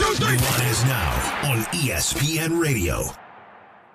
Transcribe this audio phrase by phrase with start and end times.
[0.00, 0.36] One, two, three.
[0.36, 3.02] Nuanez now on ESPN Radio.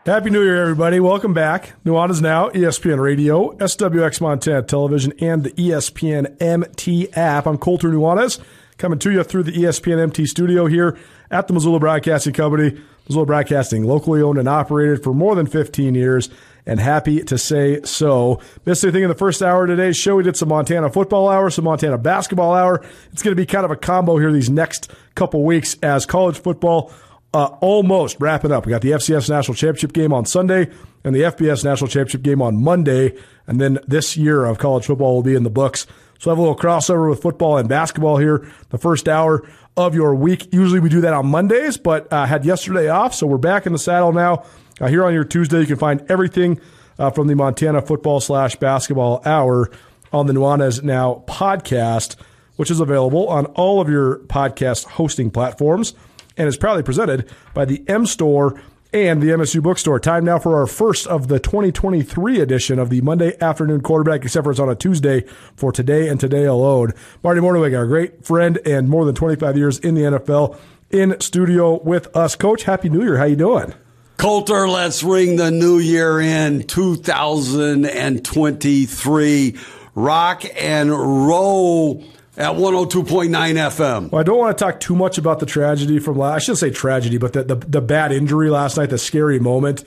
[0.05, 0.99] Happy New Year, everybody.
[0.99, 1.73] Welcome back.
[1.83, 7.47] Nuanez Now, ESPN Radio, SWX Montana Television, and the ESPN MT app.
[7.47, 8.39] I'm Colter Nuanez,
[8.77, 10.95] coming to you through the ESPN MT studio here
[11.31, 12.79] at the Missoula Broadcasting Company.
[13.07, 16.29] Missoula Broadcasting, locally owned and operated for more than 15 years
[16.65, 18.39] and happy to say so.
[18.65, 20.15] Missed anything in the first hour of today's show?
[20.15, 22.83] We did some Montana football hour, some Montana basketball hour.
[23.11, 26.37] It's going to be kind of a combo here these next couple weeks as college
[26.37, 26.91] football
[27.33, 28.65] uh, almost wrapping up.
[28.65, 30.71] We got the FCS National Championship game on Sunday
[31.03, 33.13] and the FBS National Championship game on Monday.
[33.45, 35.85] And then this year of college football will be in the books.
[36.17, 38.49] So I have a little crossover with football and basketball here.
[38.69, 39.45] The first hour
[39.75, 40.53] of your week.
[40.53, 43.13] Usually we do that on Mondays, but uh, had yesterday off.
[43.13, 44.45] So we're back in the saddle now.
[44.79, 46.59] Uh, here on your Tuesday, you can find everything
[46.99, 49.71] uh, from the Montana football slash basketball hour
[50.11, 52.15] on the Nuanez Now podcast,
[52.57, 55.93] which is available on all of your podcast hosting platforms
[56.37, 58.59] and is proudly presented by the M Store
[58.93, 59.99] and the MSU Bookstore.
[59.99, 64.45] Time now for our first of the 2023 edition of the Monday afternoon quarterback, except
[64.45, 66.93] for it's on a Tuesday for today and today alone.
[67.23, 70.57] Marty Mornhinweg, our great friend and more than 25 years in the NFL,
[70.91, 72.35] in studio with us.
[72.35, 73.17] Coach, Happy New Year.
[73.17, 73.73] How you doing?
[74.17, 79.55] Colter, let's ring the new year in 2023.
[79.93, 82.01] Rock and roll
[82.37, 84.11] at 102.9 FM.
[84.11, 86.35] Well, I don't want to talk too much about the tragedy from last.
[86.35, 89.83] I shouldn't say tragedy, but the, the, the bad injury last night, the scary moment.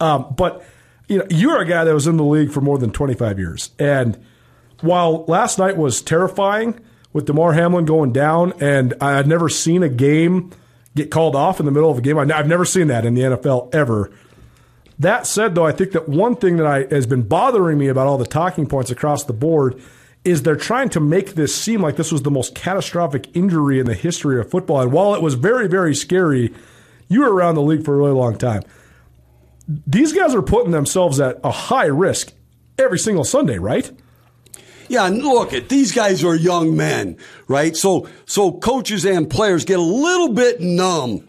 [0.00, 0.64] Um, but
[1.06, 3.70] you know, you're a guy that was in the league for more than 25 years,
[3.78, 4.18] and
[4.80, 6.80] while last night was terrifying
[7.12, 10.52] with Damar Hamlin going down, and I had never seen a game
[10.98, 12.18] get called off in the middle of a game.
[12.18, 14.10] I've never seen that in the NFL ever.
[14.98, 18.06] That said, though, I think that one thing that I, has been bothering me about
[18.06, 19.80] all the talking points across the board
[20.24, 23.86] is they're trying to make this seem like this was the most catastrophic injury in
[23.86, 24.80] the history of football.
[24.80, 26.52] And while it was very, very scary,
[27.08, 28.62] you were around the league for a really long time.
[29.86, 32.32] These guys are putting themselves at a high risk
[32.78, 33.90] every single Sunday, right?
[34.88, 37.16] Yeah, and look at these guys are young men,
[37.46, 37.76] right?
[37.76, 41.28] So so coaches and players get a little bit numb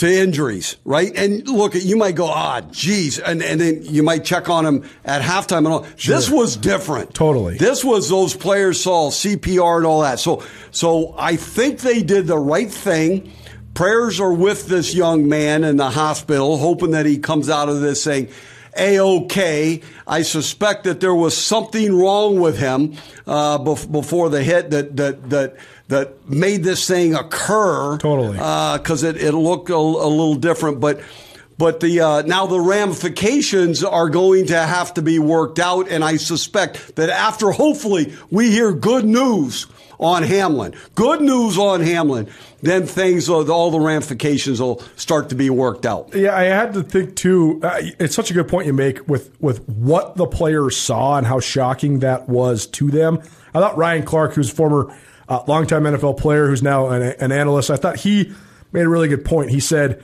[0.00, 1.14] to injuries, right?
[1.14, 4.64] And look at you might go, ah, geez, and and then you might check on
[4.64, 5.86] them at halftime and all.
[5.96, 6.16] Sure.
[6.16, 7.14] This was different.
[7.14, 7.58] Totally.
[7.58, 10.18] This was those players saw CPR and all that.
[10.18, 13.32] So so I think they did the right thing.
[13.74, 17.80] Prayers are with this young man in the hospital, hoping that he comes out of
[17.80, 18.28] this saying
[18.76, 19.80] a-OK.
[20.06, 22.94] I suspect that there was something wrong with him
[23.26, 25.56] uh, before the hit that that that
[25.88, 27.98] that made this thing occur.
[27.98, 31.00] Totally, because uh, it it looked a, a, little different, but.
[31.58, 36.02] But the uh, now the ramifications are going to have to be worked out, and
[36.02, 39.66] I suspect that after hopefully we hear good news
[40.00, 42.26] on Hamlin, good news on Hamlin,
[42.62, 46.14] then things, all the ramifications will start to be worked out.
[46.14, 47.60] Yeah, I had to think too.
[47.62, 51.26] Uh, it's such a good point you make with with what the players saw and
[51.26, 53.18] how shocking that was to them.
[53.54, 54.96] I thought Ryan Clark, who's a former
[55.28, 58.32] uh, longtime NFL player, who's now an, an, analyst, I thought he
[58.72, 59.50] made a really good point.
[59.50, 60.02] He said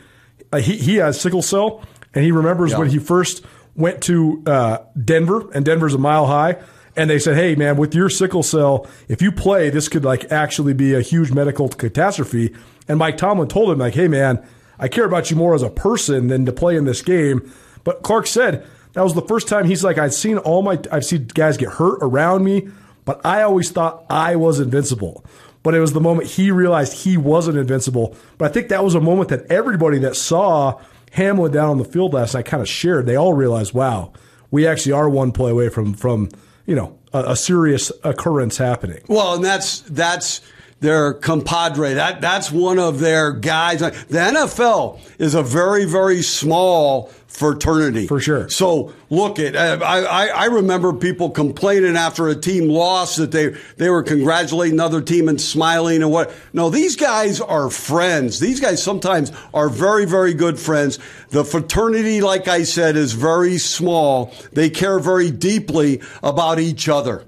[0.52, 1.82] uh, he he has sickle cell,
[2.14, 2.78] and he remembers yeah.
[2.78, 6.56] when he first went to uh, Denver, and Denver's a mile high
[6.96, 10.30] and they said, "Hey, man, with your sickle cell, if you play, this could like
[10.32, 12.54] actually be a huge medical catastrophe."
[12.88, 14.42] And Mike Tomlin told him, "Like, hey, man,
[14.78, 17.50] I care about you more as a person than to play in this game."
[17.84, 18.64] But Clark said
[18.94, 21.70] that was the first time he's like, "I've seen all my, I've seen guys get
[21.70, 22.68] hurt around me,
[23.04, 25.24] but I always thought I was invincible."
[25.62, 28.14] But it was the moment he realized he wasn't invincible.
[28.38, 30.78] But I think that was a moment that everybody that saw
[31.10, 33.06] Hamlin down on the field last night kind of shared.
[33.06, 34.12] They all realized, "Wow."
[34.50, 36.28] We actually are one play away from from
[36.66, 39.02] you know, a, a serious occurrence happening.
[39.08, 40.40] Well, and that's that's
[40.80, 41.94] their compadre.
[41.94, 43.80] That that's one of their guys.
[43.80, 48.48] The NFL is a very very small fraternity for sure.
[48.48, 53.32] So look at uh, I, I, I remember people complaining after a team lost that
[53.32, 56.32] they they were congratulating another team and smiling and what.
[56.52, 58.38] No, these guys are friends.
[58.40, 60.98] These guys sometimes are very very good friends.
[61.30, 64.34] The fraternity, like I said, is very small.
[64.52, 67.24] They care very deeply about each other.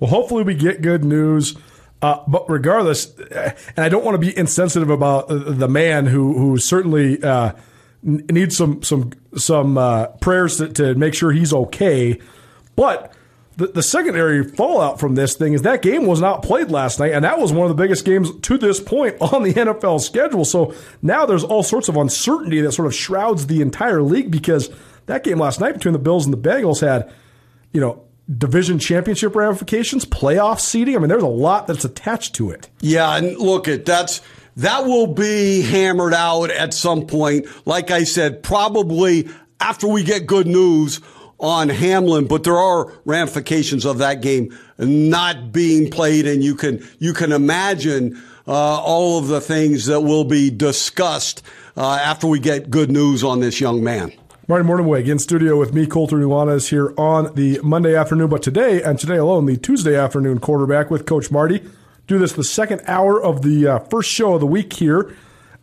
[0.00, 1.56] Well, hopefully we get good news
[2.06, 6.56] Uh, but regardless, and I don't want to be insensitive about the man who who
[6.56, 7.50] certainly uh,
[8.00, 12.20] needs some some some uh, prayers to, to make sure he's okay.
[12.76, 13.12] But
[13.56, 17.10] the, the secondary fallout from this thing is that game was not played last night,
[17.10, 20.44] and that was one of the biggest games to this point on the NFL schedule.
[20.44, 24.70] So now there's all sorts of uncertainty that sort of shrouds the entire league because
[25.06, 27.12] that game last night between the Bills and the Bengals had,
[27.72, 30.96] you know, division championship ramifications, playoff seeding.
[30.96, 32.68] I mean, there's a lot that's attached to it.
[32.80, 34.20] Yeah, and look at that's
[34.56, 37.46] that will be hammered out at some point.
[37.66, 39.28] Like I said, probably
[39.60, 41.00] after we get good news
[41.38, 46.86] on Hamlin, but there are ramifications of that game not being played, and you can
[46.98, 51.42] you can imagine uh, all of the things that will be discussed
[51.76, 54.12] uh, after we get good news on this young man.
[54.48, 58.28] Marty Mornhinweg in studio with me, Colter Nuanez, here on the Monday afternoon.
[58.28, 61.68] But today, and today alone, the Tuesday afternoon quarterback with Coach Marty.
[62.06, 65.16] Do this the second hour of the uh, first show of the week here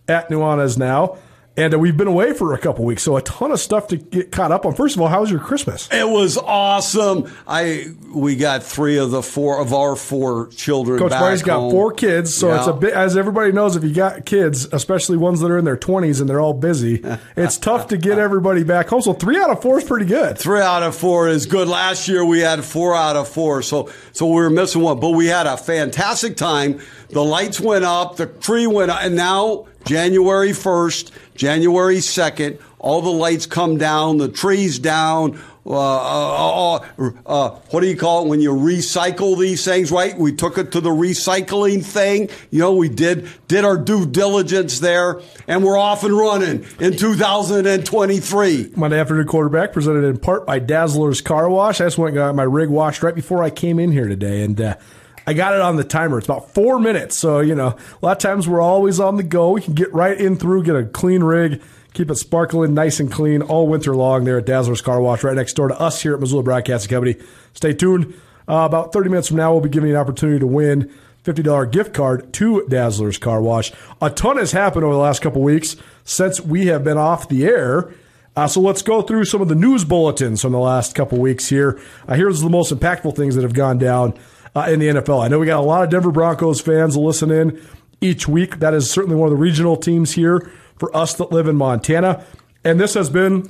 [0.09, 1.17] at Nuanez Now.
[1.55, 3.97] And uh, we've been away for a couple weeks, so a ton of stuff to
[3.97, 4.73] get caught up on.
[4.73, 5.87] First of all, how was your Christmas?
[5.91, 7.31] It was awesome.
[7.47, 10.97] I we got three of the four of our four children.
[10.97, 12.57] Coach Marty's got four kids, so yeah.
[12.57, 13.75] it's a bit as everybody knows.
[13.75, 17.03] If you got kids, especially ones that are in their twenties and they're all busy,
[17.37, 19.03] it's tough to get everybody back home.
[19.03, 20.39] So three out of four is pretty good.
[20.39, 21.67] Three out of four is good.
[21.67, 25.11] Last year we had four out of four, so so we were missing one, but
[25.11, 26.81] we had a fantastic time.
[27.13, 33.01] The lights went up, the tree went up, and now January 1st, January 2nd, all
[33.01, 35.39] the lights come down, the trees down.
[35.65, 39.91] Uh, uh, uh, uh, what do you call it when you recycle these things?
[39.91, 40.17] Right?
[40.17, 42.29] We took it to the recycling thing.
[42.51, 46.97] You know, we did did our due diligence there, and we're off and running in
[46.97, 48.73] 2023.
[48.75, 51.79] Monday afternoon quarterback presented in part by Dazzler's Car Wash.
[51.79, 54.43] I just went and got my rig washed right before I came in here today,
[54.43, 54.75] and uh,
[55.25, 56.17] I got it on the timer.
[56.17, 57.15] It's about four minutes.
[57.15, 57.67] So, you know,
[58.01, 59.51] a lot of times we're always on the go.
[59.51, 61.61] We can get right in through, get a clean rig,
[61.93, 65.35] keep it sparkling, nice and clean all winter long there at Dazzler's Car Wash, right
[65.35, 67.15] next door to us here at Missoula Broadcasting Company.
[67.53, 68.13] Stay tuned.
[68.47, 70.91] Uh, about 30 minutes from now, we'll be giving you an opportunity to win
[71.23, 73.71] $50 gift card to Dazzler's Car Wash.
[74.01, 77.45] A ton has happened over the last couple weeks since we have been off the
[77.45, 77.93] air.
[78.35, 81.47] Uh, so let's go through some of the news bulletins from the last couple weeks
[81.47, 81.79] here.
[82.07, 84.13] Uh, here's the most impactful things that have gone down
[84.55, 85.23] uh, in the NFL.
[85.23, 87.61] I know we got a lot of Denver Broncos fans listen in
[88.01, 88.59] each week.
[88.59, 92.25] That is certainly one of the regional teams here for us that live in Montana.
[92.63, 93.43] And this has been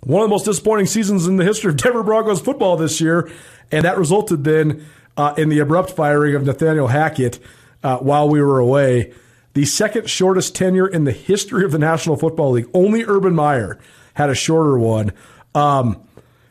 [0.00, 3.30] one of the most disappointing seasons in the history of Denver Broncos football this year.
[3.70, 4.86] And that resulted then
[5.16, 7.38] uh, in the abrupt firing of Nathaniel Hackett
[7.82, 9.12] uh, while we were away.
[9.54, 12.68] The second shortest tenure in the history of the National Football League.
[12.72, 13.78] Only Urban Meyer
[14.14, 15.12] had a shorter one.
[15.54, 16.00] Um,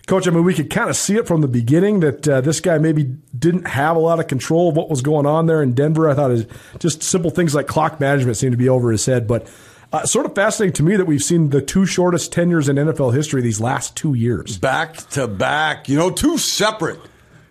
[0.08, 2.62] Coach, I mean, we could kind of see it from the beginning that uh, this
[2.62, 3.04] guy maybe
[3.38, 6.10] didn't have a lot of control of what was going on there in Denver.
[6.10, 6.50] I thought it
[6.80, 9.28] just simple things like clock management seemed to be over his head.
[9.28, 9.52] But
[9.92, 13.14] uh, sort of fascinating to me that we've seen the two shortest tenures in NFL
[13.14, 14.58] history these last two years.
[14.58, 17.02] Back to back, you know, two separate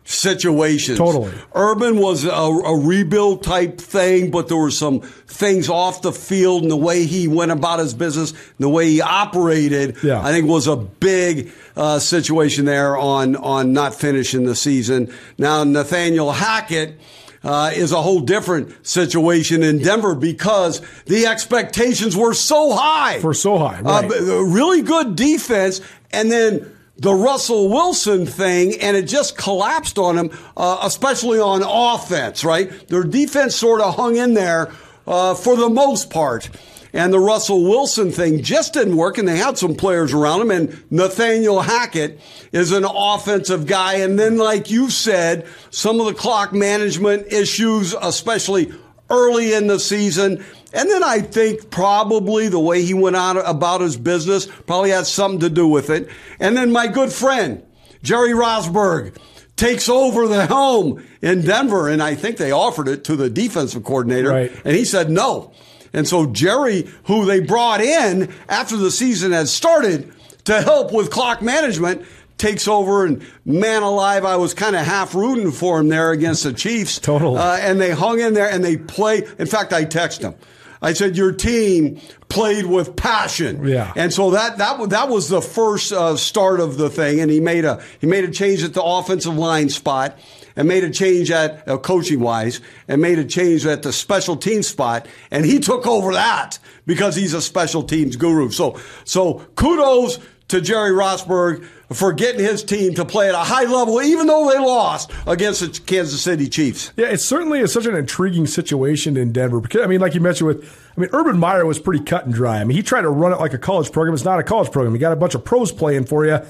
[0.07, 0.99] situations.
[0.99, 1.33] Totally.
[1.55, 6.63] Urban was a, a, rebuild type thing, but there were some things off the field
[6.63, 9.97] and the way he went about his business, the way he operated.
[10.05, 10.25] Yeah.
[10.25, 15.13] I think was a big uh, situation there on on not finishing the season.
[15.37, 16.99] Now Nathaniel Hackett.
[17.45, 23.21] Uh, is a whole different situation in Denver because the expectations were so high.
[23.21, 24.11] For so high, uh, right.
[24.11, 30.17] Uh, really good defense, and then the Russell Wilson thing, and it just collapsed on
[30.17, 32.89] him, uh, especially on offense, right?
[32.89, 34.73] Their defense sort of hung in there
[35.07, 36.49] uh, for the most part.
[36.93, 40.51] And the Russell Wilson thing just didn't work, and they had some players around him.
[40.51, 42.19] And Nathaniel Hackett
[42.53, 43.97] is an offensive guy.
[43.97, 48.73] And then, like you said, some of the clock management issues, especially
[49.11, 50.43] early in the season.
[50.73, 55.07] And then I think probably the way he went out about his business probably had
[55.07, 56.09] something to do with it.
[56.41, 57.63] And then my good friend,
[58.03, 59.17] Jerry Rosburg,
[59.57, 61.89] takes over the helm in Denver.
[61.89, 64.31] And I think they offered it to the defensive coordinator.
[64.31, 64.53] Right.
[64.65, 65.53] And he said no.
[65.93, 70.13] And so Jerry, who they brought in after the season had started
[70.45, 72.05] to help with clock management,
[72.39, 76.45] takes over and man alive, I was kind of half rooting for him there against
[76.45, 76.99] the Chiefs.
[76.99, 77.39] Totally.
[77.39, 79.23] Uh, and they hung in there and they play.
[79.39, 80.35] In fact, I texted him.
[80.83, 83.67] I said your team played with passion.
[83.67, 83.93] Yeah.
[83.97, 87.21] And so that that that was the first uh, start of the thing.
[87.21, 90.19] And he made a he made a change at the offensive line spot.
[90.59, 94.39] And made a change at uh, coaching wise, and made a change at the special
[94.39, 98.49] team spot, and he took over that because he's a special teams guru.
[98.49, 103.65] So, so kudos to Jerry Rosburg for getting his team to play at a high
[103.65, 106.93] level, even though they lost against the Kansas City Chiefs.
[106.97, 109.61] Yeah, it certainly is such an intriguing situation in Denver.
[109.61, 112.35] Because I mean, like you mentioned with, I mean, Urban Meyer was pretty cut and
[112.35, 112.61] dry.
[112.61, 114.15] I mean, he tried to run it like a college program.
[114.15, 114.95] It's not a college program.
[114.95, 116.41] You got a bunch of pros playing for you.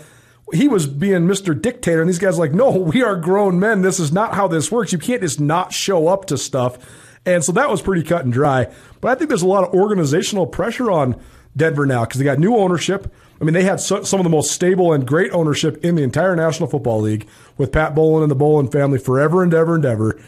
[0.52, 1.60] He was being Mr.
[1.60, 3.82] Dictator, and these guys like, no, we are grown men.
[3.82, 4.92] This is not how this works.
[4.92, 6.78] You can't just not show up to stuff.
[7.26, 8.72] And so that was pretty cut and dry.
[9.00, 11.20] But I think there's a lot of organizational pressure on
[11.56, 13.12] Denver now because they got new ownership.
[13.40, 16.02] I mean, they had so, some of the most stable and great ownership in the
[16.02, 17.26] entire National Football League
[17.58, 20.18] with Pat Bowlen and the Bowlen family forever and ever and ever.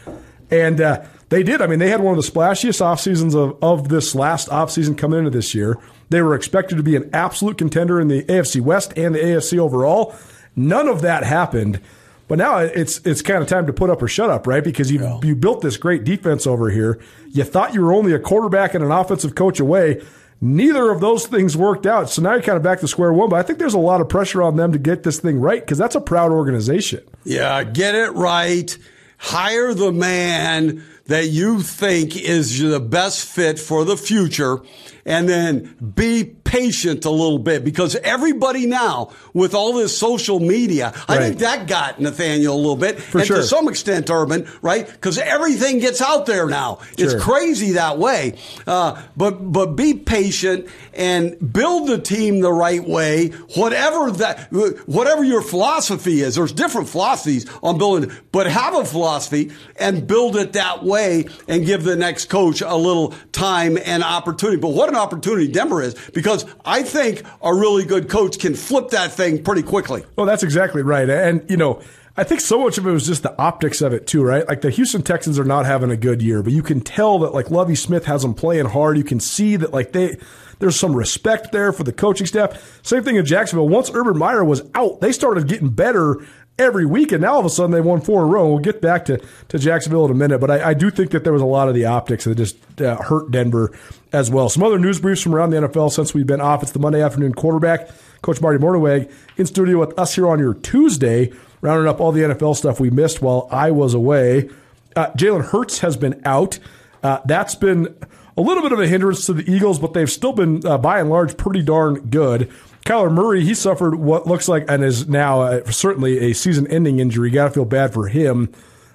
[0.51, 1.61] And uh, they did.
[1.61, 4.71] I mean, they had one of the splashiest off seasons of, of this last off
[4.71, 5.77] season coming into this year.
[6.09, 9.57] They were expected to be an absolute contender in the AFC West and the AFC
[9.57, 10.15] overall.
[10.55, 11.79] None of that happened.
[12.27, 14.63] But now it's it's kind of time to put up or shut up, right?
[14.63, 15.19] Because you yeah.
[15.23, 16.99] you built this great defense over here.
[17.29, 20.03] You thought you were only a quarterback and an offensive coach away.
[20.41, 22.09] Neither of those things worked out.
[22.09, 23.29] So now you're kind of back to square one.
[23.29, 25.61] But I think there's a lot of pressure on them to get this thing right
[25.61, 27.03] because that's a proud organization.
[27.25, 28.77] Yeah, get it right.
[29.17, 34.61] Hire the man that you think is the best fit for the future
[35.05, 40.91] and then be patient a little bit because everybody now with all this social media,
[41.07, 41.09] right.
[41.09, 43.37] I think that got Nathaniel a little bit, For and sure.
[43.37, 44.87] to some extent, Urban, right?
[44.87, 46.79] Because everything gets out there now.
[46.97, 47.05] Sure.
[47.05, 48.37] It's crazy that way.
[48.65, 53.27] Uh, but but be patient and build the team the right way.
[53.55, 54.51] Whatever that,
[54.87, 60.35] whatever your philosophy is, there's different philosophies on building, but have a philosophy and build
[60.35, 64.59] it that way, and give the next coach a little time and opportunity.
[64.59, 68.89] But what an opportunity Denver is because I think a really good coach can flip
[68.89, 70.03] that thing pretty quickly.
[70.15, 71.09] Well, that's exactly right.
[71.09, 71.81] And, you know,
[72.17, 74.45] I think so much of it was just the optics of it too, right?
[74.45, 77.33] Like the Houston Texans are not having a good year, but you can tell that
[77.33, 78.97] like Lovie Smith has them playing hard.
[78.97, 80.17] You can see that like they
[80.59, 82.81] there's some respect there for the coaching staff.
[82.83, 83.69] Same thing in Jacksonville.
[83.69, 86.17] Once Urban Meyer was out, they started getting better
[86.59, 88.47] every week, and now all of a sudden they won four in a row.
[88.49, 91.23] We'll get back to, to Jacksonville in a minute, but I, I do think that
[91.23, 93.71] there was a lot of the optics that just uh, hurt Denver
[94.11, 94.49] as well.
[94.49, 96.61] Some other news briefs from around the NFL since we've been off.
[96.61, 97.89] It's the Monday afternoon quarterback,
[98.21, 102.21] Coach Marty Mornhinweg, in studio with us here on your Tuesday, rounding up all the
[102.21, 104.49] NFL stuff we missed while I was away.
[104.95, 106.59] Uh, Jalen Hurts has been out.
[107.01, 107.95] Uh, that's been
[108.35, 110.99] a little bit of a hindrance to the Eagles, but they've still been, uh, by
[110.99, 112.51] and large, pretty darn good.
[112.89, 117.29] Kyler Murray, he suffered what looks like and is now uh, certainly a season-ending injury.
[117.29, 118.47] You got to feel bad for him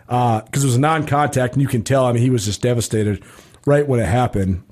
[0.06, 2.04] because uh, it was a non-contact, and you can tell.
[2.04, 3.22] I mean, he was just devastated
[3.64, 4.64] right when it happened.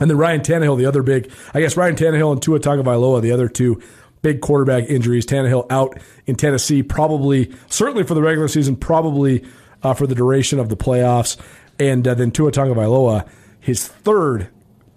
[0.00, 3.30] And then Ryan Tannehill, the other big, I guess Ryan Tannehill and Tua Tagovailoa, the
[3.30, 3.80] other two
[4.22, 5.26] big quarterback injuries.
[5.26, 9.44] Tannehill out in Tennessee, probably certainly for the regular season, probably
[9.84, 11.36] uh, for the duration of the playoffs.
[11.78, 13.28] And uh, then Tua Tagovailoa,
[13.60, 14.48] his third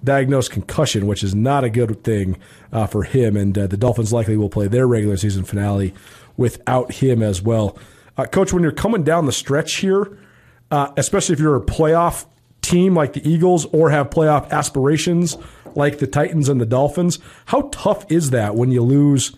[0.03, 2.37] diagnosed concussion, which is not a good thing
[2.71, 3.35] uh, for him.
[3.35, 5.93] And uh, the Dolphins likely will play their regular season finale
[6.37, 7.77] without him as well.
[8.17, 10.17] Uh, Coach, when you're coming down the stretch here,
[10.71, 12.25] uh, especially if you're a playoff
[12.61, 15.37] team like the Eagles or have playoff aspirations
[15.75, 19.35] like the Titans and the Dolphins, how tough is that when you lose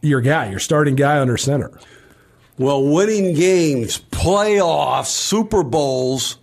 [0.00, 1.78] your guy, your starting guy under center?
[2.58, 6.38] Well, winning games, playoffs, Super Bowls,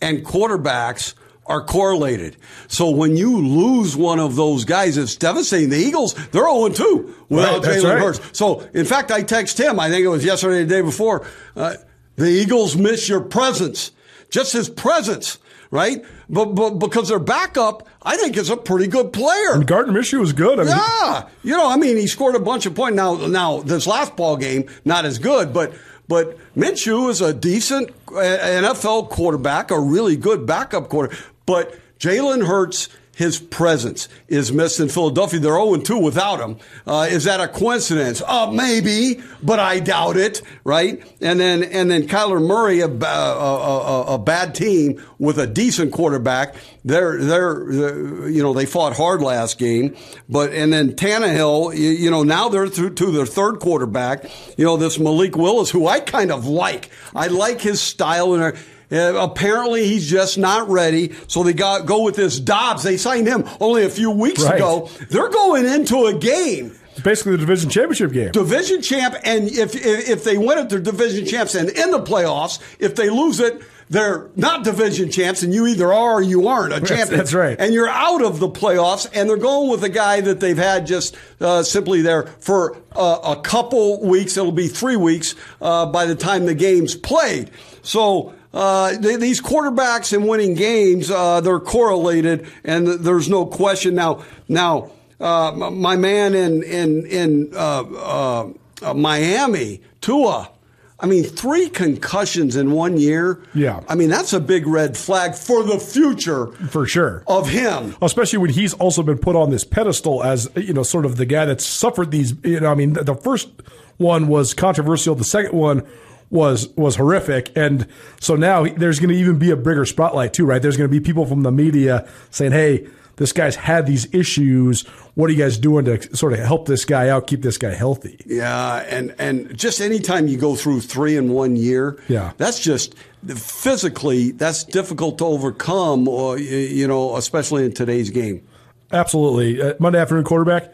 [0.00, 1.14] and quarterbacks–
[1.48, 2.36] are correlated.
[2.68, 5.70] So when you lose one of those guys, it's devastating.
[5.70, 7.98] The Eagles, they're 0 2 without right, Jalen right.
[7.98, 8.20] Hurts.
[8.32, 11.26] So, in fact, I text him, I think it was yesterday, or the day before,
[11.54, 11.74] uh,
[12.16, 13.92] the Eagles miss your presence.
[14.28, 15.38] Just his presence,
[15.70, 16.04] right?
[16.28, 19.54] But, but because their backup, I think is a pretty good player.
[19.54, 20.58] And Gardner Minshew was good.
[20.58, 22.96] I mean, yeah, you know, I mean, he scored a bunch of points.
[22.96, 25.72] Now, now this last ball game, not as good, but
[26.08, 31.18] but Minshew is a decent uh, NFL quarterback, a really good backup quarterback.
[31.46, 35.40] But Jalen Hurts, his presence is missed in Philadelphia.
[35.40, 36.58] They're 0 2 without him.
[36.86, 38.20] Uh, is that a coincidence?
[38.20, 41.02] Uh, maybe, but I doubt it, right?
[41.22, 45.92] And then, and then Kyler Murray, a, a, a, a bad team with a decent
[45.92, 46.56] quarterback.
[46.84, 49.96] They're, they're, you know, they fought hard last game,
[50.28, 54.30] but, and then Tannehill, you, you know, now they're through to their third quarterback.
[54.58, 56.90] You know, this Malik Willis, who I kind of like.
[57.14, 58.54] I like his style and
[58.90, 61.14] uh, apparently, he's just not ready.
[61.28, 62.82] So they got go with this Dobbs.
[62.82, 64.56] They signed him only a few weeks right.
[64.56, 64.90] ago.
[65.10, 66.72] They're going into a game.
[66.92, 68.32] It's basically the division championship game.
[68.32, 71.54] Division champ, and if if, if they win it, they're division champs.
[71.54, 75.92] And in the playoffs, if they lose it, they're not division champs, and you either
[75.92, 77.18] are or you aren't a champion.
[77.18, 77.56] That's right.
[77.58, 80.86] And you're out of the playoffs, and they're going with a guy that they've had
[80.86, 84.36] just uh, simply there for uh, a couple weeks.
[84.36, 87.50] It'll be three weeks uh, by the time the game's played.
[87.82, 93.94] So uh, they, these quarterbacks and winning games, uh, they're correlated, and there's no question.
[93.94, 100.50] Now, now uh, my man in in in uh, uh, uh, Miami, Tua.
[100.98, 103.42] I mean, three concussions in one year.
[103.52, 103.82] Yeah.
[103.86, 107.94] I mean, that's a big red flag for the future for sure of him.
[108.00, 111.26] Especially when he's also been put on this pedestal as you know, sort of the
[111.26, 112.32] guy that's suffered these.
[112.42, 113.50] You know, I mean, the first
[113.98, 115.14] one was controversial.
[115.14, 115.86] The second one
[116.30, 117.86] was was horrific, and
[118.20, 120.60] so now there's going to even be a bigger spotlight too, right?
[120.60, 124.82] There's going to be people from the media saying, "Hey, this guy's had these issues.
[125.14, 127.74] What are you guys doing to sort of help this guy out, keep this guy
[127.74, 128.20] healthy?
[128.26, 132.94] Yeah, and and just anytime you go through three in one year, yeah, that's just
[133.26, 138.46] physically that's difficult to overcome, or you know, especially in today's game.
[138.92, 140.72] Absolutely, uh, Monday afternoon quarterback.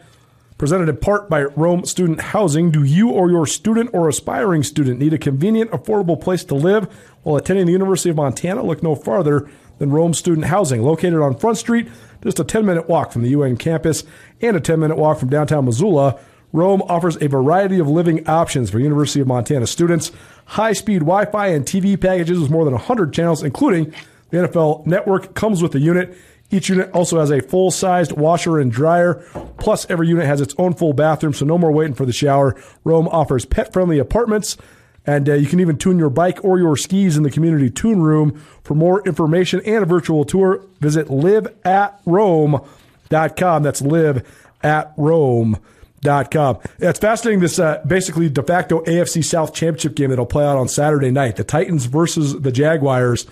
[0.57, 2.71] Presented in part by Rome Student Housing.
[2.71, 6.85] Do you or your student or aspiring student need a convenient, affordable place to live
[7.23, 8.63] while attending the University of Montana?
[8.63, 11.87] Look no farther than Rome Student Housing, located on Front Street
[12.23, 14.03] just a 10 minute walk from the UN campus
[14.41, 16.19] and a 10 minute walk from downtown Missoula.
[16.51, 20.11] Rome offers a variety of living options for University of Montana students.
[20.45, 23.93] High speed Wi Fi and TV packages with more than 100 channels, including
[24.29, 26.15] the NFL network, comes with the unit.
[26.53, 29.15] Each unit also has a full sized washer and dryer.
[29.57, 32.55] Plus, every unit has its own full bathroom, so no more waiting for the shower.
[32.83, 34.57] Rome offers pet friendly apartments
[35.05, 38.01] and uh, you can even tune your bike or your skis in the community tune
[38.01, 38.41] room.
[38.63, 43.63] For more information and a virtual tour, visit liveatrome.com.
[43.63, 44.23] That's liveatrome.com.
[44.63, 46.59] at Rome.com.
[46.79, 50.67] It's fascinating this uh, basically de facto AFC South championship game that'll play out on
[50.67, 51.35] Saturday night.
[51.35, 53.27] The Titans versus the Jaguars.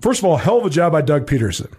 [0.00, 1.72] First of all, hell of a job by Doug Pederson.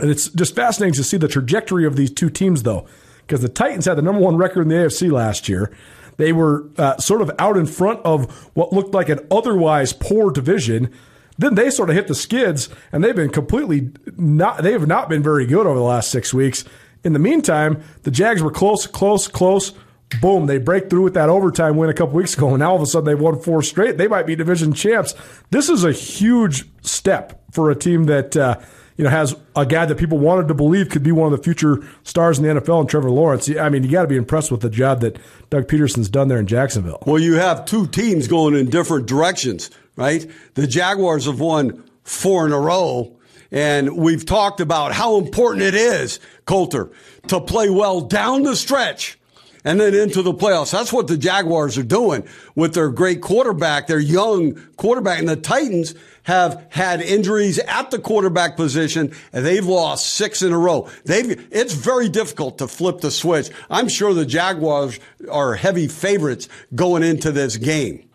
[0.00, 2.86] And it's just fascinating to see the trajectory of these two teams, though,
[3.26, 5.70] because the Titans had the number one record in the AFC last year.
[6.16, 10.30] They were uh, sort of out in front of what looked like an otherwise poor
[10.30, 10.92] division.
[11.38, 14.62] Then they sort of hit the skids, and they've been completely not.
[14.62, 16.64] They have not been very good over the last six weeks.
[17.04, 19.72] In the meantime, the Jags were close, close, close.
[20.20, 20.46] Boom!
[20.46, 22.82] They break through with that overtime win a couple weeks ago, and now all of
[22.82, 23.96] a sudden they've won four straight.
[23.96, 25.14] They might be division champs.
[25.50, 28.36] This is a huge step for a team that.
[28.36, 28.60] Uh,
[29.02, 31.42] you know, has a guy that people wanted to believe could be one of the
[31.42, 33.50] future stars in the NFL, and Trevor Lawrence.
[33.50, 35.18] I mean, you got to be impressed with the job that
[35.50, 37.02] Doug Pederson's done there in Jacksonville.
[37.04, 40.30] Well, you have two teams going in different directions, right?
[40.54, 43.16] The Jaguars have won four in a row.
[43.50, 46.90] And we've talked about how important it is, Colter,
[47.26, 49.18] to play well down the stretch
[49.64, 50.72] and then into the playoffs.
[50.72, 55.18] That's what the Jaguars are doing with their great quarterback, their young quarterback.
[55.18, 55.94] And the Titans
[56.24, 60.88] have had injuries at the quarterback position and they've lost six in a row.
[61.04, 63.50] They've, it's very difficult to flip the switch.
[63.70, 64.98] I'm sure the Jaguars
[65.30, 68.08] are heavy favorites going into this game.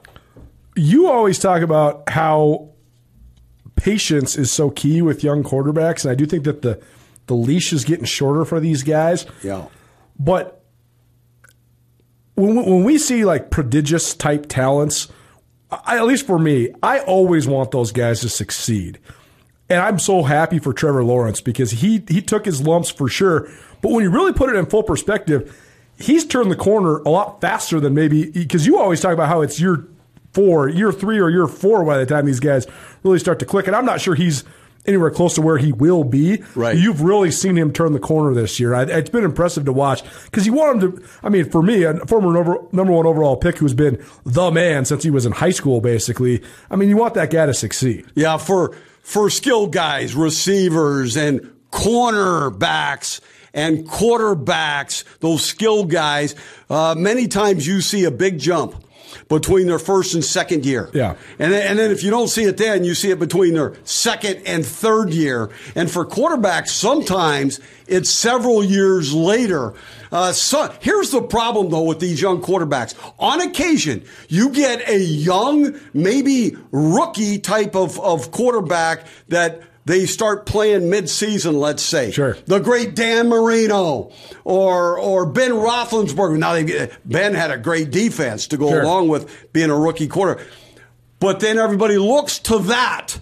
[0.76, 2.70] You always talk about how
[3.76, 6.04] patience is so key with young quarterbacks.
[6.04, 6.82] And I do think that the,
[7.28, 9.26] the leash is getting shorter for these guys.
[9.44, 9.66] Yeah.
[10.20, 10.57] But
[12.38, 15.08] when, when we see like prodigious type talents,
[15.71, 19.00] I, at least for me, I always want those guys to succeed.
[19.69, 23.50] And I'm so happy for Trevor Lawrence because he he took his lumps for sure.
[23.82, 25.60] But when you really put it in full perspective,
[26.00, 29.41] he's turned the corner a lot faster than maybe because you always talk about how
[29.41, 29.86] it's year
[30.32, 32.67] four, year three, or year four by the time these guys
[33.04, 33.67] really start to click.
[33.67, 34.43] And I'm not sure he's
[34.88, 36.41] anywhere close to where he will be.
[36.56, 36.78] Right.
[36.78, 38.73] You've really seen him turn the corner this year.
[38.73, 41.04] It's been impressive to watch because you want him to.
[41.21, 45.04] I mean, for me, a former number, one overall pick who's been the man since
[45.04, 46.41] he was in high school, basically.
[46.71, 48.06] I mean, you want that guy to succeed.
[48.15, 53.19] Yeah, for for skilled guys, receivers, and cornerbacks
[53.54, 56.36] and quarterbacks, those skilled guys.
[56.69, 58.84] Uh, many times you see a big jump
[59.30, 60.90] between their first and second year.
[60.94, 61.16] Yeah.
[61.40, 63.76] And then, and then if you don't see it then, you see it between their
[63.84, 65.50] second and third year.
[65.76, 69.74] And for quarterbacks, sometimes it's several years later.
[70.12, 72.96] Uh, so here's the problem though with these young quarterbacks.
[73.20, 80.45] On occasion, you get a young, maybe rookie type of, of quarterback that they start
[80.45, 82.12] playing mid-season, let's say.
[82.12, 82.38] Sure.
[82.45, 84.12] The great Dan Marino
[84.43, 86.38] or or Ben Roethlisberger.
[86.38, 88.82] Now they, Ben had a great defense to go Sure.
[88.82, 90.45] along with being a rookie quarter.
[91.19, 93.19] But then everybody looks to that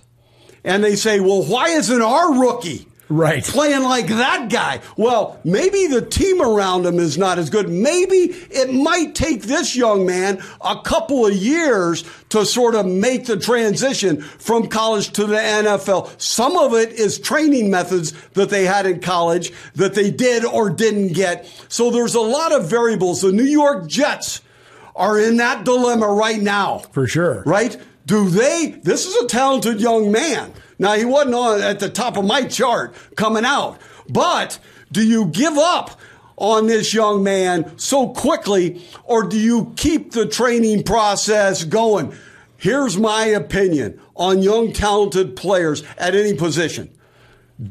[0.64, 3.44] and they say, "Well, why isn't our rookie Right.
[3.44, 7.70] playing like that guy?" Well, maybe the team around him is not as good.
[7.70, 13.26] Maybe it might take this young man a couple of years to sort of make
[13.26, 16.10] the transition from college to the NFL.
[16.20, 20.70] Some of it is training methods that they had in college that they did or
[20.70, 21.46] didn't get.
[21.70, 23.22] So there's a lot of variables.
[23.22, 24.42] The New York Jets
[24.96, 27.44] are in that dilemma right now For sure.
[27.46, 27.78] right?
[28.06, 30.54] Do they, this is a talented young man.
[30.78, 34.60] Now, he wasn't on at the top of my chart coming out, but
[34.92, 36.00] do you give up
[36.38, 42.14] on this young man so quickly, or do you keep the training process going?
[42.58, 46.90] Here's my opinion on young, talented players at any position.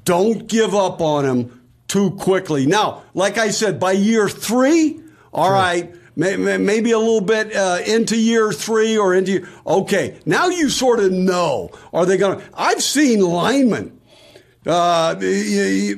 [0.04, 2.66] Don't give up on them too quickly.
[2.66, 5.00] Now, like I said, by year three,
[5.32, 5.52] all sure.
[5.52, 10.18] right, maybe a little bit uh, into year three or into okay.
[10.24, 11.70] Now you sort of know.
[11.92, 12.44] Are they going to?
[12.54, 14.00] I've seen linemen.
[14.66, 15.94] Uh, they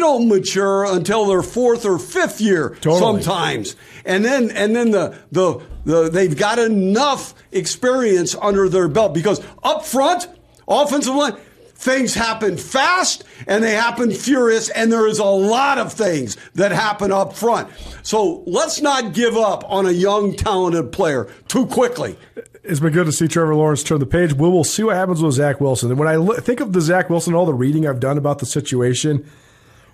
[0.00, 2.98] don't mature until their fourth or fifth year totally.
[2.98, 9.14] sometimes, and then and then the, the the they've got enough experience under their belt
[9.14, 10.26] because up front,
[10.66, 11.36] offensive line
[11.84, 16.72] things happen fast and they happen furious, and there is a lot of things that
[16.72, 17.68] happen up front.
[18.02, 22.16] So let's not give up on a young, talented player too quickly.
[22.62, 24.32] It's been good to see Trevor Lawrence turn the page.
[24.32, 25.90] We will see what happens with Zach Wilson.
[25.90, 28.38] And when I look, think of the Zach Wilson, all the reading I've done about
[28.38, 29.30] the situation,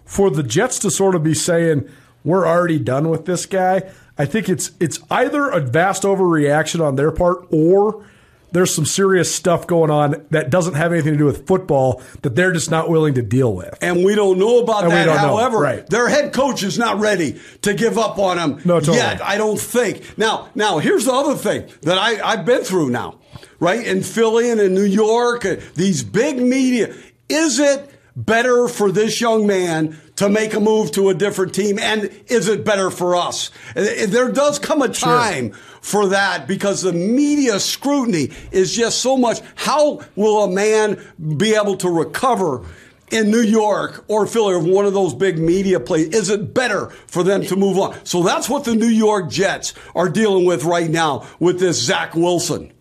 [0.04, 1.88] for the Jets to sort of be saying,
[2.22, 6.94] we're already done with this guy, I think it's it's either a vast overreaction on
[6.94, 8.04] their part or
[8.52, 12.34] there's some serious stuff going on that doesn't have anything to do with football that
[12.34, 13.76] they're just not willing to deal with.
[13.80, 15.08] And we don't know about and that.
[15.18, 15.86] However, right.
[15.88, 18.98] their head coach is not ready to give up on them no, totally.
[18.98, 20.18] yet, I don't think.
[20.18, 23.18] Now, now here's the other thing that I, I've been through now,
[23.58, 23.86] right?
[23.86, 26.94] In Philly and in New York, uh, these big media.
[27.28, 31.78] Is it better for this young man to make a move to a different team?
[31.78, 33.50] And is it better for us?
[33.74, 35.60] There does come a time sure.
[35.80, 39.40] for that because the media scrutiny is just so much.
[39.54, 41.02] How will a man
[41.36, 42.64] be able to recover?
[43.10, 46.90] in New York or Philly or one of those big media plays, is it better
[47.08, 47.98] for them to move on?
[48.04, 52.14] So that's what the New York Jets are dealing with right now with this Zach
[52.14, 52.72] Wilson.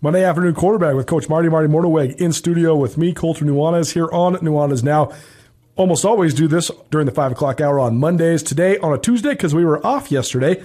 [0.00, 4.08] Monday afternoon quarterback with Coach Marty Marty Mornhinweg in studio with me, Colter Nuanez, here
[4.10, 5.12] on Nuanez Now
[5.76, 8.42] almost always do this during the five o'clock hour on Mondays.
[8.42, 10.62] Today on a Tuesday because we were off yesterday,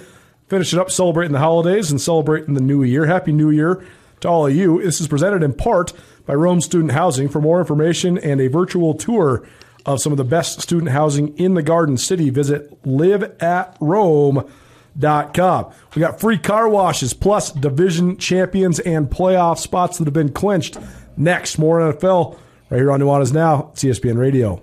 [0.48, 3.06] finishing up celebrating the holidays and celebrating the new year.
[3.06, 3.84] Happy New Year
[4.20, 4.82] to all of you.
[4.82, 5.92] This is presented in part
[6.26, 7.28] by Rome Student Housing.
[7.28, 9.46] For more information and a virtual tour
[9.84, 15.72] of some of the best student housing in the Garden City, visit liveatrome.com.
[15.94, 20.78] We got free car washes plus division champions and playoff spots that have been clinched.
[21.16, 22.38] Next, more NFL
[22.70, 24.62] right here on Nuanez Now, ESPN Radio.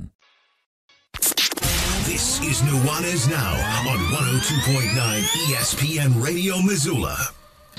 [2.51, 3.53] Is Nuanez Now
[3.89, 5.21] on 102.9
[5.53, 7.17] ESPN Radio Missoula.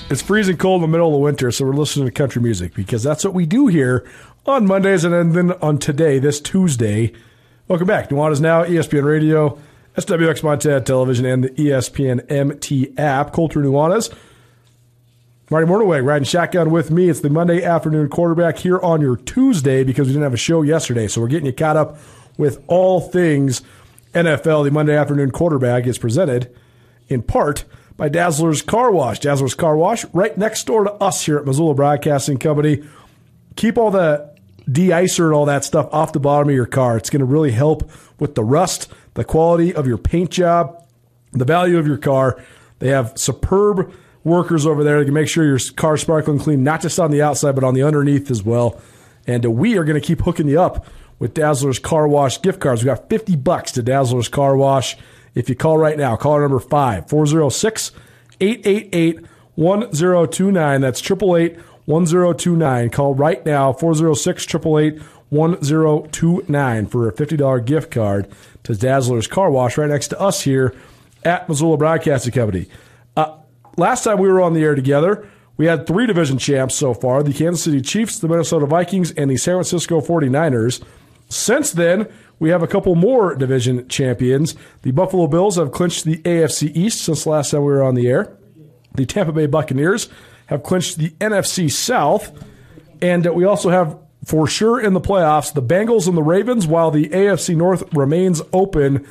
[0.09, 2.73] It's freezing cold in the middle of the winter, so we're listening to country music
[2.73, 4.03] because that's what we do here
[4.47, 7.13] on Mondays and then on today, this Tuesday.
[7.67, 8.09] Welcome back.
[8.09, 9.59] Nuanez Now, ESPN Radio,
[9.95, 13.31] SWX Montana Television, and the ESPN MT app.
[13.31, 14.11] Colter Nuanez.
[15.51, 17.09] Marty Mornhinweg riding shotgun with me.
[17.09, 20.63] It's the Monday afternoon quarterback here on your Tuesday because we didn't have a show
[20.63, 21.07] yesterday.
[21.07, 21.99] So we're getting you caught up
[22.39, 23.61] with all things
[24.13, 26.53] NFL, the Monday afternoon quarterback, is presented
[27.07, 27.65] in part
[27.97, 29.19] by Dazzler's Car Wash.
[29.19, 32.83] Dazzler's Car Wash, right next door to us here at Missoula Broadcasting Company.
[33.55, 34.33] Keep all the
[34.71, 36.97] de-icer and all that stuff off the bottom of your car.
[36.97, 40.83] It's going to really help with the rust, the quality of your paint job,
[41.31, 42.41] the value of your car.
[42.79, 46.81] They have superb workers over there that can make sure your car's sparkling clean, not
[46.81, 48.79] just on the outside, but on the underneath as well.
[49.27, 50.85] And we are going to keep hooking you up
[51.19, 52.81] with Dazzler's Car Wash gift cards.
[52.81, 54.97] We got 50 bucks to Dazzler's Car Wash.
[55.35, 57.91] If you call right now, call number 5 406
[58.39, 60.81] 888 1029.
[60.81, 62.89] That's 888 1029.
[62.89, 65.01] Call right now 406 888
[65.33, 68.27] 1029 for a $50 gift card
[68.63, 70.75] to Dazzler's Car Wash right next to us here
[71.23, 72.67] at Missoula Broadcasting Company.
[73.17, 73.37] Uh,
[73.75, 77.23] last time we were on the air together, we had three division champs so far
[77.23, 80.83] the Kansas City Chiefs, the Minnesota Vikings, and the San Francisco 49ers.
[81.33, 82.07] Since then,
[82.39, 84.55] we have a couple more division champions.
[84.81, 88.07] The Buffalo Bills have clinched the AFC East since last time we were on the
[88.07, 88.37] air.
[88.95, 90.09] The Tampa Bay Buccaneers
[90.47, 92.31] have clinched the NFC South.
[93.01, 96.91] And we also have, for sure, in the playoffs, the Bengals and the Ravens, while
[96.91, 99.05] the AFC North remains open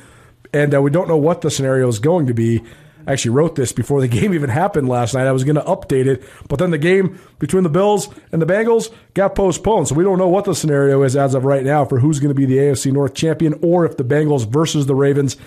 [0.53, 2.63] and uh, we don't know what the scenario is going to be.
[3.07, 5.27] I actually wrote this before the game even happened last night.
[5.27, 8.45] I was going to update it, but then the game between the Bills and the
[8.45, 9.87] Bengals got postponed.
[9.87, 12.33] So we don't know what the scenario is as of right now for who's going
[12.33, 15.37] to be the AFC North champion or if the Bengals versus the Ravens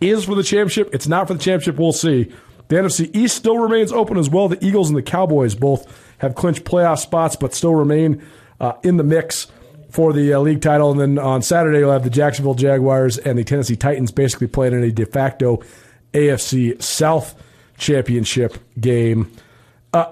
[0.00, 0.90] is for the championship.
[0.92, 1.78] It's not for the championship.
[1.78, 2.32] We'll see.
[2.68, 4.48] The NFC East still remains open as well.
[4.48, 8.22] The Eagles and the Cowboys both have clinched playoff spots, but still remain
[8.60, 9.48] uh, in the mix
[9.90, 10.90] for the uh, league title.
[10.90, 14.72] And then on Saturday, you'll have the Jacksonville Jaguars and the Tennessee Titans basically playing
[14.72, 15.62] in a de facto
[16.12, 17.34] AFC South
[17.78, 19.30] championship game.
[19.92, 20.06] Uh,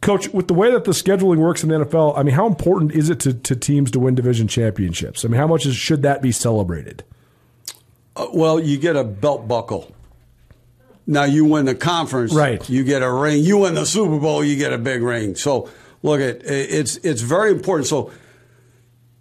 [0.00, 2.92] Coach, with the way that the scheduling works in the NFL, I mean, how important
[2.92, 5.24] is it to, to teams to win division championships?
[5.24, 7.04] I mean, how much is, should that be celebrated?
[8.14, 9.94] Uh, well, you get a belt buckle.
[11.06, 12.68] Now you win the conference, right?
[12.68, 13.42] You get a ring.
[13.42, 15.36] You win the Super Bowl, you get a big ring.
[15.36, 15.70] So
[16.02, 17.86] look at it's it's very important.
[17.86, 18.12] So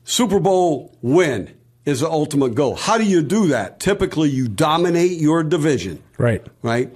[0.03, 1.56] Super Bowl win
[1.87, 2.75] is the ultimate goal.
[2.75, 3.79] How do you do that?
[3.79, 6.45] Typically, you dominate your division, right?
[6.61, 6.93] Right,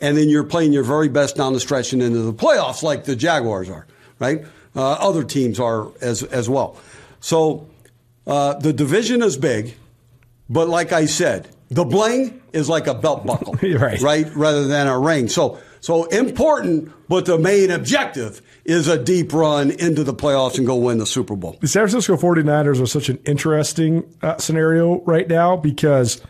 [0.00, 3.04] and then you're playing your very best down the stretch and into the playoffs, like
[3.04, 3.86] the Jaguars are,
[4.18, 4.44] right?
[4.74, 6.76] Uh, other teams are as as well.
[7.20, 7.68] So
[8.26, 9.76] uh, the division is big,
[10.50, 14.00] but like I said, the bling is like a belt buckle, right?
[14.00, 15.28] Right, rather than a ring.
[15.28, 20.66] So, so important, but the main objective is a deep run into the playoffs and
[20.66, 21.58] go win the Super Bowl.
[21.60, 26.22] The San Francisco 49ers are such an interesting uh, scenario right now because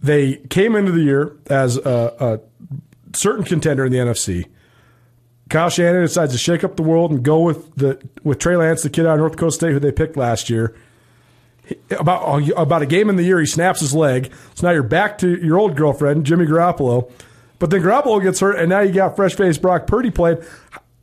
[0.00, 2.40] they came into the year as a,
[3.12, 4.46] a certain contender in the NFC.
[5.50, 8.82] Kyle Shanahan decides to shake up the world and go with the with Trey Lance,
[8.82, 10.74] the kid out of North Dakota State who they picked last year
[11.90, 14.32] about about a game in the year, he snaps his leg.
[14.54, 17.10] So now you're back to your old girlfriend, Jimmy Garoppolo.
[17.64, 20.36] But then Garoppolo gets hurt, and now you got fresh faced Brock Purdy playing.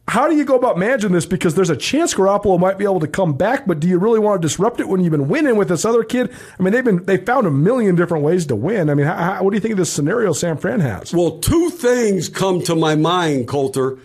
[0.07, 1.25] How do you go about managing this?
[1.25, 4.19] Because there's a chance Garoppolo might be able to come back, but do you really
[4.19, 6.31] want to disrupt it when you've been winning with this other kid?
[6.59, 8.91] I mean, they've been they found a million different ways to win.
[8.91, 11.11] I mean, how, what do you think of this scenario San Fran has?
[11.15, 13.97] Well, two things come to my mind, Colter.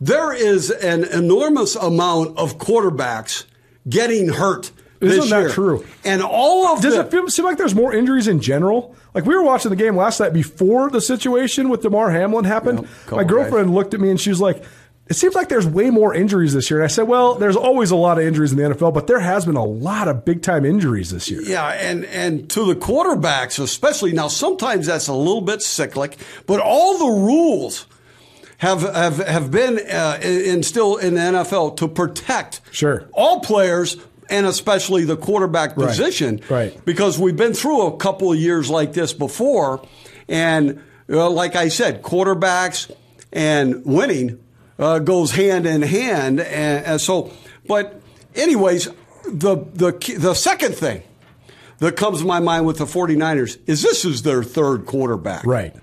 [0.00, 3.46] There is an enormous amount of quarterbacks
[3.88, 4.70] getting hurt
[5.00, 5.48] isn't that year.
[5.50, 5.86] true?
[6.04, 8.94] And all of does the, it seem like there's more injuries in general?
[9.14, 12.80] Like we were watching the game last night before the situation with Damar Hamlin happened.
[12.80, 13.74] Yep, My girlfriend guys.
[13.74, 14.62] looked at me and she was like,
[15.08, 17.90] "It seems like there's way more injuries this year." And I said, "Well, there's always
[17.90, 20.42] a lot of injuries in the NFL, but there has been a lot of big
[20.42, 24.12] time injuries this year." Yeah, and and to the quarterbacks especially.
[24.12, 27.86] Now sometimes that's a little bit cyclic, but all the rules
[28.58, 33.96] have have have been uh, instilled in the NFL to protect sure all players
[34.30, 36.40] and especially the quarterback position.
[36.48, 36.82] Right.
[36.84, 39.84] Because we've been through a couple of years like this before.
[40.28, 42.90] And uh, like I said, quarterbacks
[43.32, 44.42] and winning
[44.78, 46.40] uh, goes hand in hand.
[46.40, 47.32] And, and, so,
[47.66, 48.00] but
[48.36, 48.88] anyways,
[49.26, 51.02] the, the, the second thing
[51.78, 55.44] that comes to my mind with the 49ers is this is their third quarterback.
[55.44, 55.74] Right.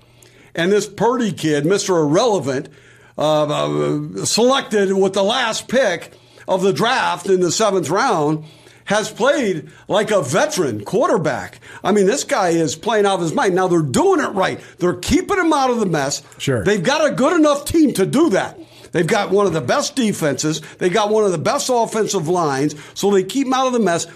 [0.54, 2.02] And this Purdy kid, Mr.
[2.02, 2.70] Irrelevant,
[3.18, 6.14] uh, uh selected with the last pick–
[6.48, 8.44] of the draft in the seventh round
[8.86, 11.60] has played like a veteran quarterback.
[11.84, 13.54] I mean, this guy is playing out of his mind.
[13.54, 14.58] Now they're doing it right.
[14.78, 16.22] They're keeping him out of the mess.
[16.38, 16.64] Sure.
[16.64, 18.58] They've got a good enough team to do that.
[18.92, 20.62] They've got one of the best defenses.
[20.78, 22.74] They got one of the best offensive lines.
[22.94, 24.06] So they keep him out of the mess.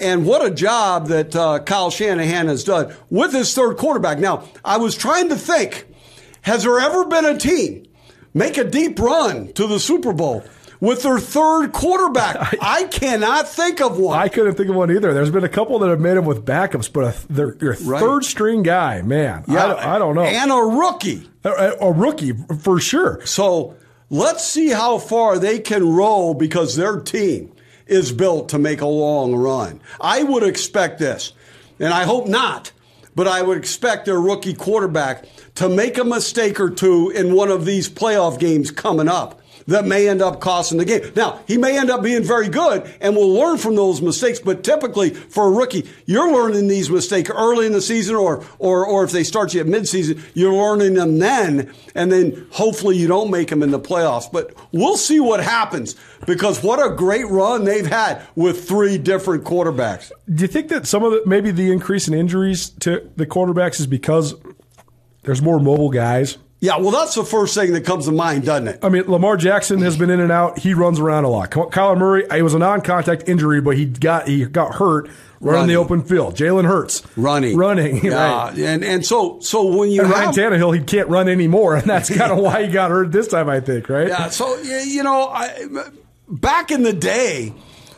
[0.00, 4.18] And what a job that uh, Kyle Shanahan has done with his third quarterback.
[4.18, 5.86] Now, I was trying to think,
[6.42, 7.86] has there ever been a team
[8.34, 10.44] make a deep run to the Super Bowl
[10.80, 12.36] with their third quarterback.
[12.36, 14.18] I, I, cannot think of one.
[14.18, 15.12] I couldn't think of one either.
[15.12, 18.00] There's been a couple that have made them with backups, but a, their, right.
[18.00, 20.24] third string guy, man, yeah, I, I, don't know.
[20.24, 21.28] And a rookie.
[21.44, 23.24] A, a rookie, for sure.
[23.24, 23.76] So
[24.10, 27.52] let's see how far they can roll because their team
[27.86, 29.80] is built to make a long run.
[30.00, 31.32] I would expect this,
[31.78, 32.72] and I hope not,
[33.14, 37.50] but I would expect their rookie quarterback to make a mistake or two in one
[37.50, 41.12] of these playoff games coming up that may end up costing the game.
[41.14, 44.62] Now, he may end up being very good and will learn from those mistakes, but
[44.62, 49.04] typically for a rookie, you're learning these mistakes early in the season or, or, or
[49.04, 53.30] if they start you at midseason, you're learning them then, and then hopefully you don't
[53.30, 54.30] make them in the playoffs.
[54.30, 59.44] But we'll see what happens because what a great run they've had with three different
[59.44, 60.12] quarterbacks.
[60.32, 63.80] Do you think that some of the, maybe the increase in injuries to the quarterbacks
[63.80, 64.34] is because
[65.22, 66.38] there's more mobile guys?
[66.58, 68.78] Yeah, well, that's the first thing that comes to mind, doesn't it?
[68.82, 70.58] I mean, Lamar Jackson has been in and out.
[70.58, 71.50] He runs around a lot.
[71.50, 75.76] Kyler Murray, it was a non-contact injury, but he got he got hurt running, the
[75.76, 76.34] open field.
[76.34, 78.58] Jalen Hurts running, running, yeah, right.
[78.58, 81.84] and and so so when you and have, Ryan Tannehill, he can't run anymore, and
[81.84, 84.08] that's kind of why he got hurt this time, I think, right?
[84.08, 84.30] Yeah.
[84.30, 85.68] So you know, I,
[86.26, 87.52] back in the day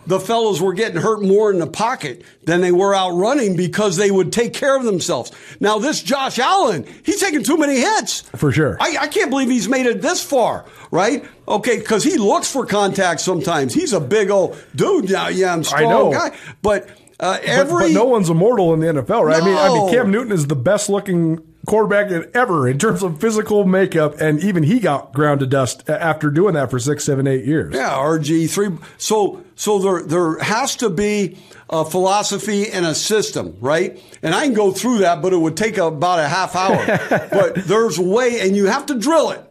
[0.08, 3.96] the fellows were getting hurt more in the pocket than they were out running because
[3.96, 5.30] they would take care of themselves.
[5.60, 8.22] Now, this Josh Allen, he's taking too many hits.
[8.34, 8.78] For sure.
[8.80, 11.24] I, I can't believe he's made it this far, right?
[11.46, 13.74] Okay, because he looks for contact sometimes.
[13.74, 15.10] He's a big old dude.
[15.10, 16.10] Yeah, yeah, I'm strong I know.
[16.10, 16.36] guy.
[16.62, 16.88] But
[17.20, 19.42] uh, every but, no one's immortal in the NFL, right?
[19.42, 23.20] I mean, I mean, Cam Newton is the best looking quarterback ever in terms of
[23.20, 27.26] physical makeup, and even he got ground to dust after doing that for six, seven,
[27.26, 27.74] eight years.
[27.74, 28.70] Yeah, RG three.
[28.96, 34.02] So so there there has to be a philosophy and a system, right?
[34.22, 36.84] And I can go through that, but it would take about a half hour.
[37.30, 39.44] but there's a way, and you have to drill it,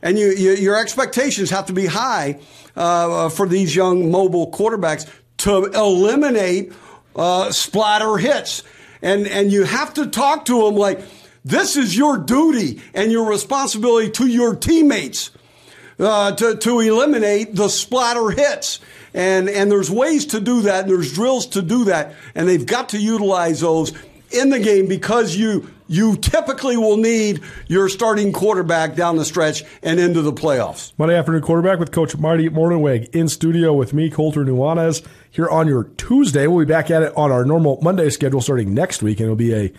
[0.00, 2.40] and you, you your expectations have to be high
[2.74, 5.06] uh, for these young mobile quarterbacks
[5.38, 6.72] to eliminate
[7.14, 8.62] uh, splatter hits,
[9.02, 11.00] and and you have to talk to them like
[11.44, 15.30] this is your duty and your responsibility to your teammates
[15.98, 18.80] uh, to, to eliminate the splatter hits.
[19.12, 22.64] And, and there's ways to do that, and there's drills to do that, and they've
[22.64, 23.92] got to utilize those
[24.30, 29.64] in the game because you you typically will need your starting quarterback down the stretch
[29.82, 30.92] and into the playoffs.
[30.96, 35.66] Monday afternoon quarterback with Coach Marty Mornhinweg in studio with me, Colter Nuanez, here on
[35.66, 36.46] your Tuesday.
[36.46, 39.34] We'll be back at it on our normal Monday schedule starting next week, and it'll
[39.34, 39.72] be a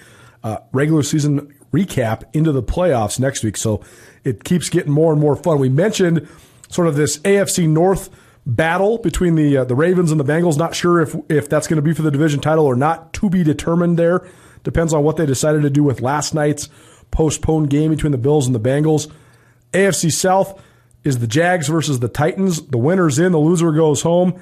[0.43, 3.57] uh, regular season recap into the playoffs next week.
[3.57, 3.83] So
[4.23, 5.59] it keeps getting more and more fun.
[5.59, 6.27] We mentioned
[6.69, 8.09] sort of this AFC North
[8.45, 10.57] battle between the uh, the Ravens and the Bengals.
[10.57, 13.13] Not sure if if that's going to be for the division title or not.
[13.13, 13.97] To be determined.
[13.97, 14.27] There
[14.63, 16.69] depends on what they decided to do with last night's
[17.11, 19.11] postponed game between the Bills and the Bengals.
[19.73, 20.61] AFC South
[21.03, 22.61] is the Jags versus the Titans.
[22.67, 24.39] The winner's in, the loser goes home.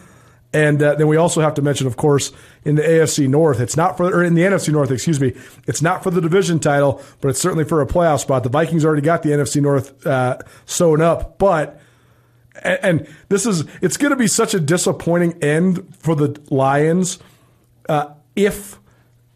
[0.52, 2.32] And uh, then we also have to mention, of course,
[2.66, 5.36] in the AFC North, it's not for, or in the NFC North, excuse me,
[5.68, 8.42] it's not for the division title, but it's certainly for a playoff spot.
[8.44, 11.80] The Vikings already got the NFC North uh, sewn up, but
[12.64, 17.20] and, and this is it's going to be such a disappointing end for the Lions
[17.88, 18.79] uh, if.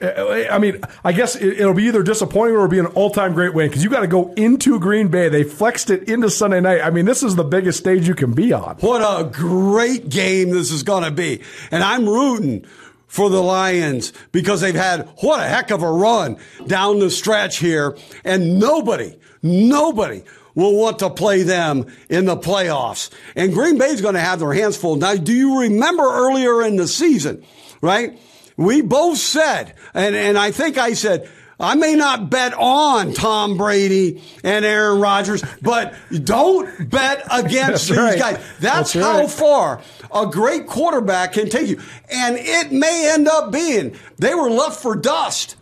[0.04, 3.54] I mean, I guess it- it'll be either disappointing or it'll be an all-time great
[3.54, 5.30] win because you got to go into Green Bay.
[5.30, 6.82] They flexed it into Sunday night.
[6.84, 8.76] I mean, this is the biggest stage you can be on.
[8.82, 11.42] What a great game this is going to be.
[11.72, 12.66] And I'm rooting
[13.08, 16.36] for the Lions because they've had what a heck of a run
[16.68, 17.96] down the stretch here.
[18.26, 20.24] And nobody, nobody
[20.56, 23.10] will want to play them in the playoffs.
[23.36, 24.98] And Green Bay's going to have their hands full.
[24.98, 27.44] Now, do you remember earlier in the season,
[27.82, 28.20] right?
[28.58, 33.58] We both said, and, and I think I said, I may not bet on Tom
[33.58, 38.20] Brady and Aaron Rodgers, but don't bet against these right.
[38.20, 38.38] guys.
[38.60, 39.30] That's, That's how right.
[39.30, 39.82] far
[40.14, 41.80] a great quarterback can take you.
[42.10, 45.56] And it may end up being they were left for dust.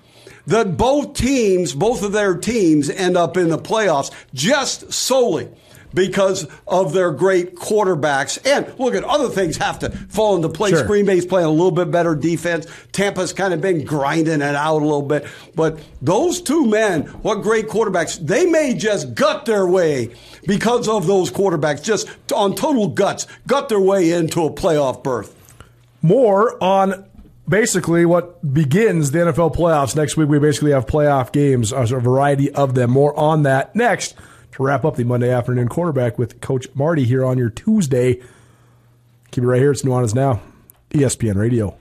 [0.47, 5.49] That both teams, both of their teams end up in the playoffs just solely
[5.93, 8.39] because of their great quarterbacks.
[8.45, 10.77] And look at other things have to fall into place.
[10.77, 10.85] Sure.
[10.85, 12.67] Green Bay's playing a little bit better defense.
[12.91, 15.27] Tampa's kind of been grinding it out a little bit.
[15.55, 20.13] But those two men, what great quarterbacks, they may just gut their way
[20.47, 25.35] because of those quarterbacks, just on total guts, gut their way into a playoff berth.
[26.01, 27.05] more on
[27.47, 30.29] basically what begins the NFL playoffs next week.
[30.29, 32.91] We basically have playoff games, a variety of them.
[32.91, 34.15] More on that next
[34.61, 38.21] wrap up the Monday afternoon quarterback with Coach Marty here on your Tuesday.
[39.31, 39.71] Keep it right here.
[39.71, 40.41] It's Nuanez Now,
[40.91, 41.80] ESPN Radio.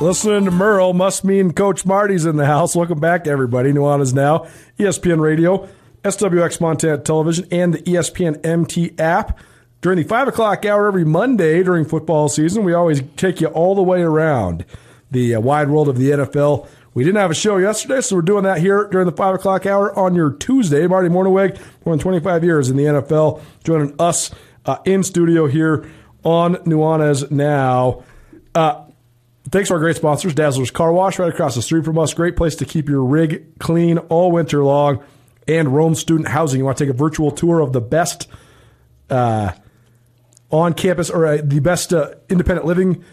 [0.00, 2.76] Listening to Merle must mean Coach Marty's in the house.
[2.76, 3.72] Welcome back, everybody.
[3.72, 4.46] Nuanez Now,
[4.78, 5.68] ESPN Radio,
[6.04, 9.40] SWX Montana Television, and the ESPN MT app.
[9.80, 13.74] During the 5 o'clock hour every Monday during football season, we always take you all
[13.74, 14.64] the way around
[15.10, 16.68] the uh, wide world of the NFL.
[16.94, 19.66] We didn't have a show yesterday, so we're doing that here during the 5 o'clock
[19.66, 20.86] hour on your Tuesday.
[20.86, 24.32] Marty Mornhinweg, more than 25 years in the NFL, joining us
[24.64, 25.84] uh, in studio here
[26.22, 28.04] on Nuanez Now.
[28.54, 28.84] Uh,
[29.50, 32.14] Thanks to our great sponsors, Dazzler's Car Wash, right across the street from us.
[32.14, 35.02] Great place to keep your rig clean all winter long.
[35.48, 36.60] And Rome Student Housing.
[36.60, 38.28] You want to take a virtual tour of the best
[39.10, 39.50] uh,
[40.50, 43.04] on campus or uh, the best uh, independent living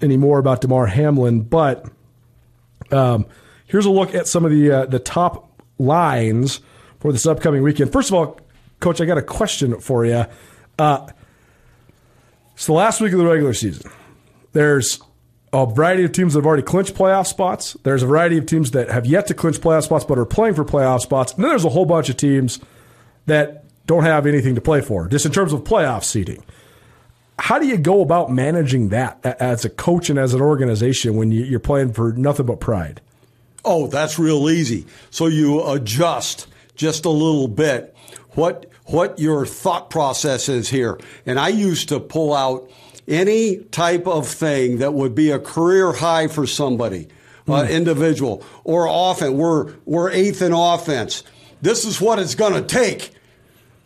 [0.00, 1.40] anymore about Damar Hamlin.
[1.42, 1.86] But
[2.90, 3.26] um,
[3.66, 6.60] here's a look at some of the uh, the top lines
[7.00, 7.92] for this upcoming weekend.
[7.92, 8.40] First of all,
[8.80, 10.26] Coach, I got a question for you.
[12.54, 13.90] It's the last week of the regular season.
[14.52, 15.00] There's
[15.52, 17.76] a variety of teams that have already clinched playoff spots.
[17.82, 20.54] There's a variety of teams that have yet to clinch playoff spots but are playing
[20.54, 21.32] for playoff spots.
[21.34, 22.60] And then there's a whole bunch of teams
[23.26, 26.44] that don't have anything to play for, just in terms of playoff seeding.
[27.38, 31.32] How do you go about managing that as a coach and as an organization when
[31.32, 33.00] you're playing for nothing but pride?
[33.64, 34.86] Oh, that's real easy.
[35.10, 36.46] So you adjust
[36.76, 37.94] just a little bit
[38.30, 40.98] what what your thought process is here.
[41.26, 42.70] And I used to pull out
[43.06, 47.08] any type of thing that would be a career high for somebody,
[47.46, 47.58] mm.
[47.58, 49.32] uh, individual, or offense.
[49.32, 51.22] We're we're eighth in offense.
[51.62, 53.12] This is what it's going to take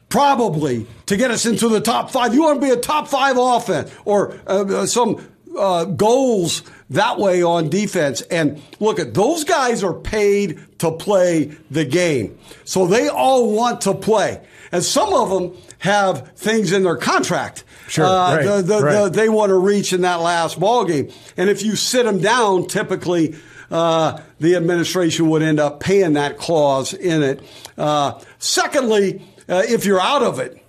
[0.09, 2.35] probably to get us into the top five.
[2.35, 5.25] You want to be a top five offense or uh, uh, some
[5.57, 8.23] uh, goals that way on defense.
[8.23, 13.83] And look at those guys are paid to play the game, so they all want
[13.83, 14.41] to play,
[14.73, 17.65] and some of them have things in their contract.
[17.89, 19.05] Sure, uh, right, the, the, right.
[19.05, 22.21] the, they want to reach in that last ball game, and if you sit them
[22.21, 23.37] down, typically.
[23.71, 27.43] Uh, the administration would end up paying that clause in it.
[27.77, 30.65] Uh, secondly, uh, if you're out of it,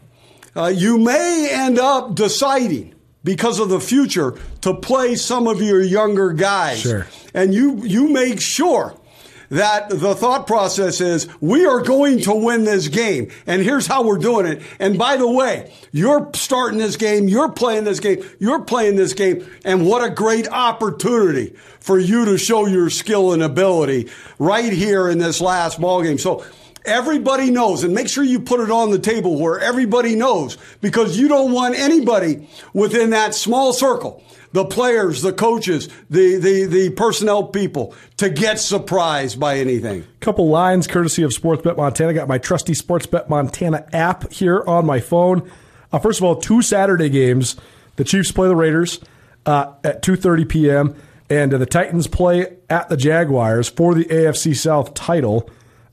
[0.53, 2.93] uh, you may end up deciding
[3.23, 6.79] because of the future to play some of your younger guys.
[6.81, 7.07] Sure.
[7.33, 8.95] And you, you make sure
[9.49, 14.03] that the thought process is we are going to win this game and here's how
[14.03, 14.61] we're doing it.
[14.79, 19.13] And by the way, you're starting this game, you're playing this game, you're playing this
[19.13, 24.71] game, and what a great opportunity for you to show your skill and ability right
[24.71, 26.17] here in this last ball game.
[26.17, 26.45] So
[26.85, 31.17] Everybody knows, and make sure you put it on the table where everybody knows because
[31.17, 34.23] you don't want anybody within that small circle,
[34.53, 40.05] the players, the coaches, the, the, the personnel people, to get surprised by anything.
[40.21, 42.13] Couple lines courtesy of Sportsbet Montana.
[42.13, 45.49] Got my trusty Sportsbet Montana app here on my phone.
[45.91, 47.55] Uh, first of all, two Saturday games.
[47.97, 48.99] The Chiefs play the Raiders
[49.45, 50.95] uh, at 2.30 p.m.,
[51.29, 55.49] and uh, the Titans play at the Jaguars for the AFC South title.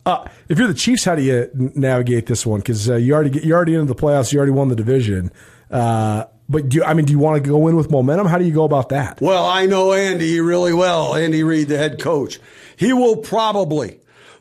[0.06, 2.60] Uh, if you're the Chiefs, how do you navigate this one?
[2.60, 4.32] Because uh, you already get, you're already into the playoffs.
[4.32, 5.32] You already won the division.
[5.68, 8.28] Uh, but do you, I mean, do you want to go in with momentum?
[8.28, 9.20] How do you go about that?
[9.20, 11.16] Well, I know Andy really well.
[11.16, 12.38] Andy Reid, the head coach,
[12.76, 13.98] he will probably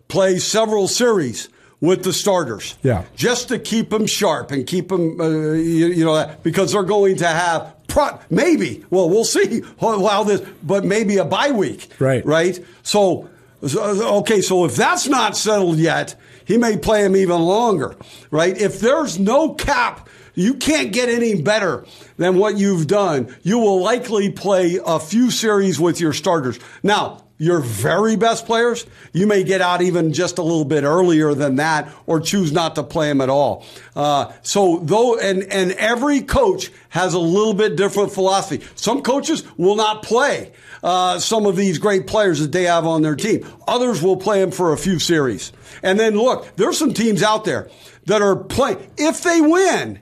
[0.07, 1.49] play several series
[1.81, 2.77] with the starters.
[2.83, 6.83] Yeah, just to keep them sharp and keep them, uh, you, you, know, because they're
[6.83, 8.85] going to have pro- maybe.
[8.91, 11.89] Well, we'll see how this, but maybe a bye week.
[11.97, 12.23] Right.
[12.23, 12.63] Right.
[12.83, 13.29] So
[13.73, 17.95] Okay, so if that's not settled yet, he may play him even longer,
[18.29, 18.55] right?
[18.55, 21.85] If there's no cap, you can't get any better
[22.17, 23.35] than what you've done.
[23.41, 26.59] You will likely play a few series with your starters.
[26.83, 31.33] Now, your very best players, you may get out even just a little bit earlier
[31.33, 33.65] than that or choose not to play them at all.
[33.95, 38.65] Uh, so though, and, and every coach has a little bit different philosophy.
[38.75, 43.01] Some coaches will not play uh, some of these great players that they have on
[43.01, 43.45] their team.
[43.67, 45.51] Others will play them for a few series.
[45.83, 47.69] And then look, there's some teams out there
[48.05, 48.91] that are playing.
[48.97, 49.99] If they win,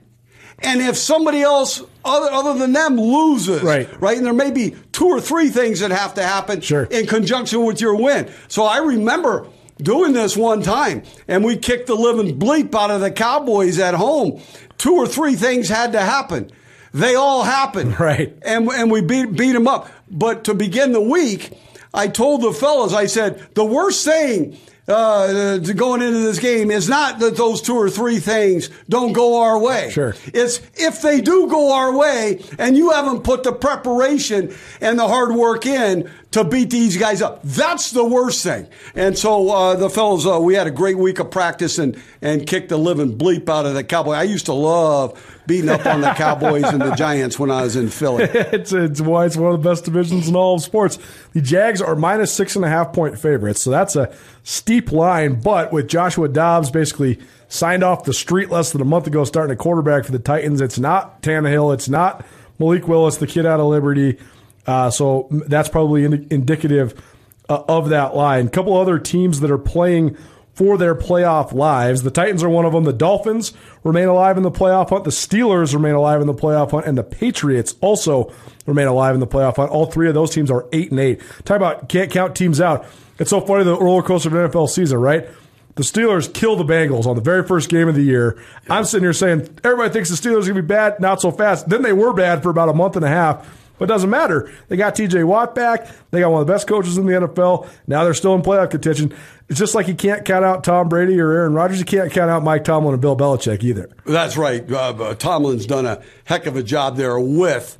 [0.58, 3.88] and if somebody else other, other than them loses, right.
[4.00, 6.84] right, and there may be two or three things that have to happen sure.
[6.84, 8.30] in conjunction with your win.
[8.48, 9.48] So I remember
[9.78, 13.94] doing this one time, and we kicked the living bleep out of the Cowboys at
[13.94, 14.40] home.
[14.78, 16.50] Two or three things had to happen.
[16.92, 18.36] They all happened, right?
[18.42, 19.90] And and we beat beat them up.
[20.10, 21.52] But to begin the week,
[21.92, 26.88] I told the fellas, I said the worst thing uh, going into this game is
[26.88, 29.90] not that those two or three things don't go our way.
[29.90, 30.14] Sure.
[30.26, 35.08] It's if they do go our way and you haven't put the preparation and the
[35.08, 37.40] hard work in to beat these guys up.
[37.44, 38.66] That's the worst thing.
[38.96, 42.44] And so uh, the fellows, uh, we had a great week of practice and, and
[42.44, 44.14] kicked the living bleep out of the Cowboy.
[44.14, 47.76] I used to love beating up on the Cowboys and the Giants when I was
[47.76, 48.24] in Philly.
[48.32, 50.98] it's, it's why it's one of the best divisions in all of sports.
[51.34, 54.12] The Jags are minus six and a half point favorites, so that's a
[54.42, 55.38] steep line.
[55.38, 59.54] But with Joshua Dobbs basically signed off the street less than a month ago, starting
[59.54, 62.26] a quarterback for the Titans, it's not Tannehill, it's not
[62.58, 64.18] Malik Willis, the kid out of Liberty.
[64.66, 67.02] Uh, so that's probably indicative
[67.48, 68.46] uh, of that line.
[68.46, 70.16] A couple other teams that are playing
[70.54, 72.02] for their playoff lives.
[72.02, 72.84] The Titans are one of them.
[72.84, 73.52] The Dolphins
[73.82, 75.04] remain alive in the playoff hunt.
[75.04, 78.32] The Steelers remain alive in the playoff hunt, and the Patriots also
[78.66, 79.70] remain alive in the playoff hunt.
[79.70, 81.20] All three of those teams are eight and eight.
[81.44, 82.86] Talk about can't count teams out.
[83.18, 85.28] It's so funny the roller coaster of an NFL season, right?
[85.76, 88.40] The Steelers kill the Bengals on the very first game of the year.
[88.70, 91.32] I'm sitting here saying everybody thinks the Steelers are going to be bad, not so
[91.32, 91.68] fast.
[91.68, 93.63] Then they were bad for about a month and a half.
[93.78, 94.52] But it doesn't matter.
[94.68, 95.88] They got TJ Watt back.
[96.10, 97.68] They got one of the best coaches in the NFL.
[97.86, 99.14] Now they're still in playoff contention.
[99.48, 101.80] It's just like you can't count out Tom Brady or Aaron Rodgers.
[101.80, 103.90] You can't count out Mike Tomlin and Bill Belichick either.
[104.06, 104.70] That's right.
[104.70, 107.78] Uh, Tomlin's done a heck of a job there with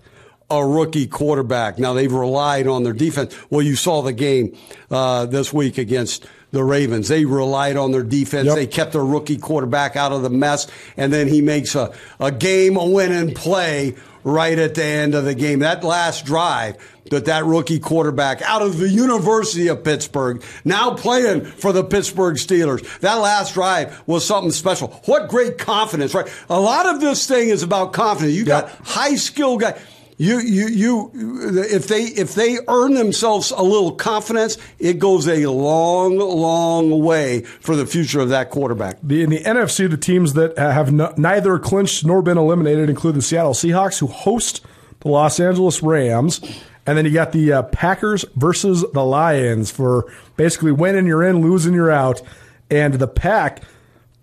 [0.50, 1.78] a rookie quarterback.
[1.78, 3.34] Now they've relied on their defense.
[3.50, 4.56] Well, you saw the game
[4.90, 7.08] uh, this week against the Ravens.
[7.08, 8.46] They relied on their defense.
[8.46, 8.56] Yep.
[8.56, 11.98] They kept their rookie quarterback out of the mess, and then he makes a, game,
[12.20, 15.58] a game winning play right at the end of the game.
[15.58, 16.78] That last drive
[17.10, 22.36] that that rookie quarterback out of the University of Pittsburgh, now playing for the Pittsburgh
[22.36, 23.00] Steelers.
[23.00, 24.88] That last drive was something special.
[25.04, 26.28] What great confidence, right?
[26.48, 28.34] A lot of this thing is about confidence.
[28.34, 28.86] You got yep.
[28.86, 29.80] high skill guys.
[30.16, 31.10] You, you, you,
[31.64, 37.42] if they, if they earn themselves a little confidence, it goes a long, long way
[37.42, 38.98] for the future of that quarterback.
[39.02, 43.16] The, in the NFC, the teams that have no, neither clinched nor been eliminated include
[43.16, 44.64] the Seattle Seahawks, who host
[45.00, 46.40] the Los Angeles Rams.
[46.86, 51.40] And then you got the uh, Packers versus the Lions for basically winning you're in,
[51.40, 52.22] losing you're out.
[52.70, 53.62] And the Pack,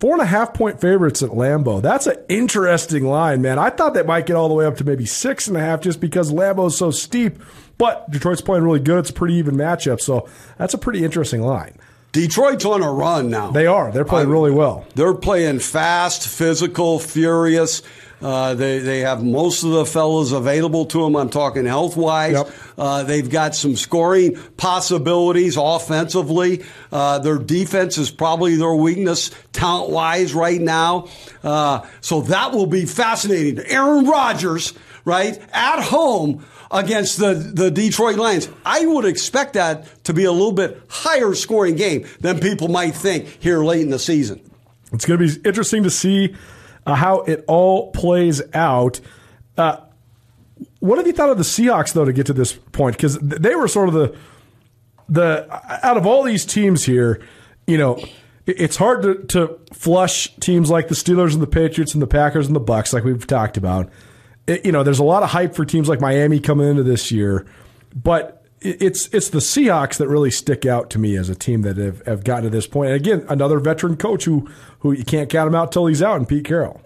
[0.02, 1.80] Four and a half point favorites at Lambeau.
[1.80, 3.60] That's an interesting line, man.
[3.60, 5.80] I thought that might get all the way up to maybe six and a half
[5.80, 7.38] just because Lambeau's so steep.
[7.78, 8.98] But Detroit's playing really good.
[8.98, 10.00] It's a pretty even matchup.
[10.00, 10.28] So
[10.58, 11.78] that's a pretty interesting line.
[12.10, 13.52] Detroit's on a run now.
[13.52, 13.92] They are.
[13.92, 14.84] They're playing really well.
[14.96, 17.82] They're playing fast, physical, furious.
[18.22, 21.16] Uh, they they have most of the fellas available to them.
[21.16, 22.34] I'm talking health wise.
[22.34, 22.50] Yep.
[22.78, 26.62] Uh, they've got some scoring possibilities offensively.
[26.92, 31.08] Uh, their defense is probably their weakness talent wise right now.
[31.42, 33.58] Uh, so that will be fascinating.
[33.66, 34.72] Aaron Rodgers,
[35.04, 38.48] right at home against the, the Detroit Lions.
[38.64, 42.94] I would expect that to be a little bit higher scoring game than people might
[42.94, 44.40] think here late in the season.
[44.92, 46.34] It's going to be interesting to see
[46.86, 49.00] uh, how it all plays out.
[49.56, 49.78] Uh,
[50.80, 52.96] what have you thought of the Seahawks though to get to this point?
[52.96, 54.16] Because they were sort of the
[55.08, 57.22] the out of all these teams here,
[57.66, 58.02] you know,
[58.46, 62.46] it's hard to, to flush teams like the Steelers and the Patriots and the Packers
[62.46, 63.90] and the Bucs, like we've talked about.
[64.46, 67.12] It, you know, there's a lot of hype for teams like Miami coming into this
[67.12, 67.46] year,
[67.94, 71.76] but it's it's the Seahawks that really stick out to me as a team that
[71.76, 72.90] have, have gotten to this point.
[72.90, 74.48] And again, another veteran coach who
[74.80, 76.80] who you can't count him out till he's out, and Pete Carroll.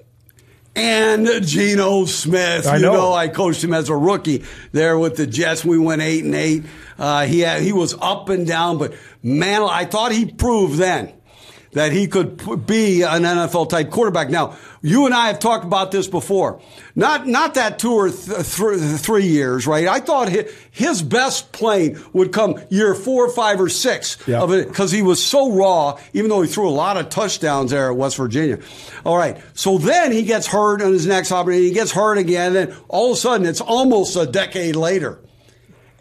[0.75, 2.93] And Geno Smith, I you know.
[2.93, 3.13] know.
[3.15, 5.65] I coached him as a rookie there with the Jets.
[5.65, 6.65] We went eight and eight.
[6.99, 11.15] Uh, he had, he was up and down, but man, I thought he proved then
[11.73, 14.29] that he could be an NFL type quarterback.
[14.29, 14.57] Now,
[14.87, 16.61] you and I have talked about this before.
[16.95, 19.89] Not not that two or th- th- three years, right?
[19.89, 20.29] I thought
[20.71, 24.43] his best playing would come year four, five, or six yep.
[24.43, 25.99] of it because he was so raw.
[26.13, 28.61] Even though he threw a lot of touchdowns there at West Virginia.
[29.05, 31.67] All right, so then he gets hurt on his next opportunity.
[31.67, 35.21] He gets hurt again, and all of a sudden it's almost a decade later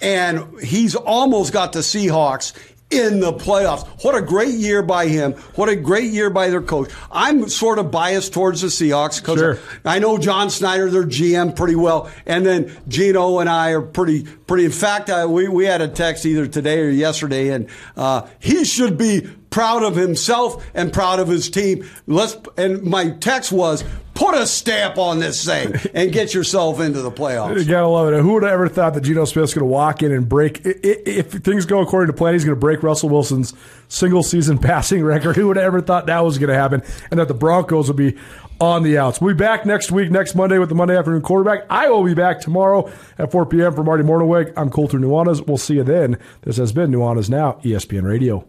[0.02, 2.54] and he's almost got the Seahawks
[2.92, 3.88] in the playoffs.
[4.04, 5.34] What a great year by him.
[5.56, 6.92] What a great year by their coach.
[7.12, 9.60] I'm sort of biased towards the Seahawks because sure.
[9.84, 12.12] I know John Schneider, their GM, pretty well.
[12.26, 14.66] And then Geno and I are pretty, pretty.
[14.66, 18.64] In fact, I, we, we had a text either today or yesterday, and uh, he
[18.66, 21.88] should be proud of himself and proud of his team.
[22.08, 23.84] Let's and my text was
[24.16, 27.60] put a stamp on this thing and get yourself into the playoffs.
[27.60, 28.20] You gotta love it.
[28.20, 30.62] Who would have ever thought that Geno Smith's going to walk in and break?
[30.64, 33.54] If things go according to plan, he's going to break Russell Wilson's
[33.90, 35.36] single season passing record.
[35.36, 36.82] Who would have ever thought that was going to happen?
[37.12, 38.18] And that the Broncos would be
[38.60, 39.20] on the outs.
[39.20, 41.66] We'll be back next week, next Monday with the Monday afternoon quarterback.
[41.70, 43.74] I will be back tomorrow at 4 p.m.
[43.76, 44.54] for Marty Mornhinweg.
[44.56, 45.46] I'm Colter Nuanez.
[45.46, 46.18] We'll see you then.
[46.44, 48.46] This has been Nuanez Now, ESPN Radio.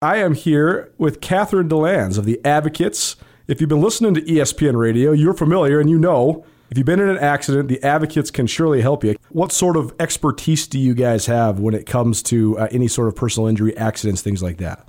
[0.00, 3.16] I am here with Catherine DeLands of the Advocates.
[3.48, 6.98] If you've been listening to ESPN Radio, you're familiar and you know if you've been
[6.98, 9.14] in an accident, the advocates can surely help you.
[9.28, 13.06] What sort of expertise do you guys have when it comes to uh, any sort
[13.06, 14.88] of personal injury, accidents, things like that?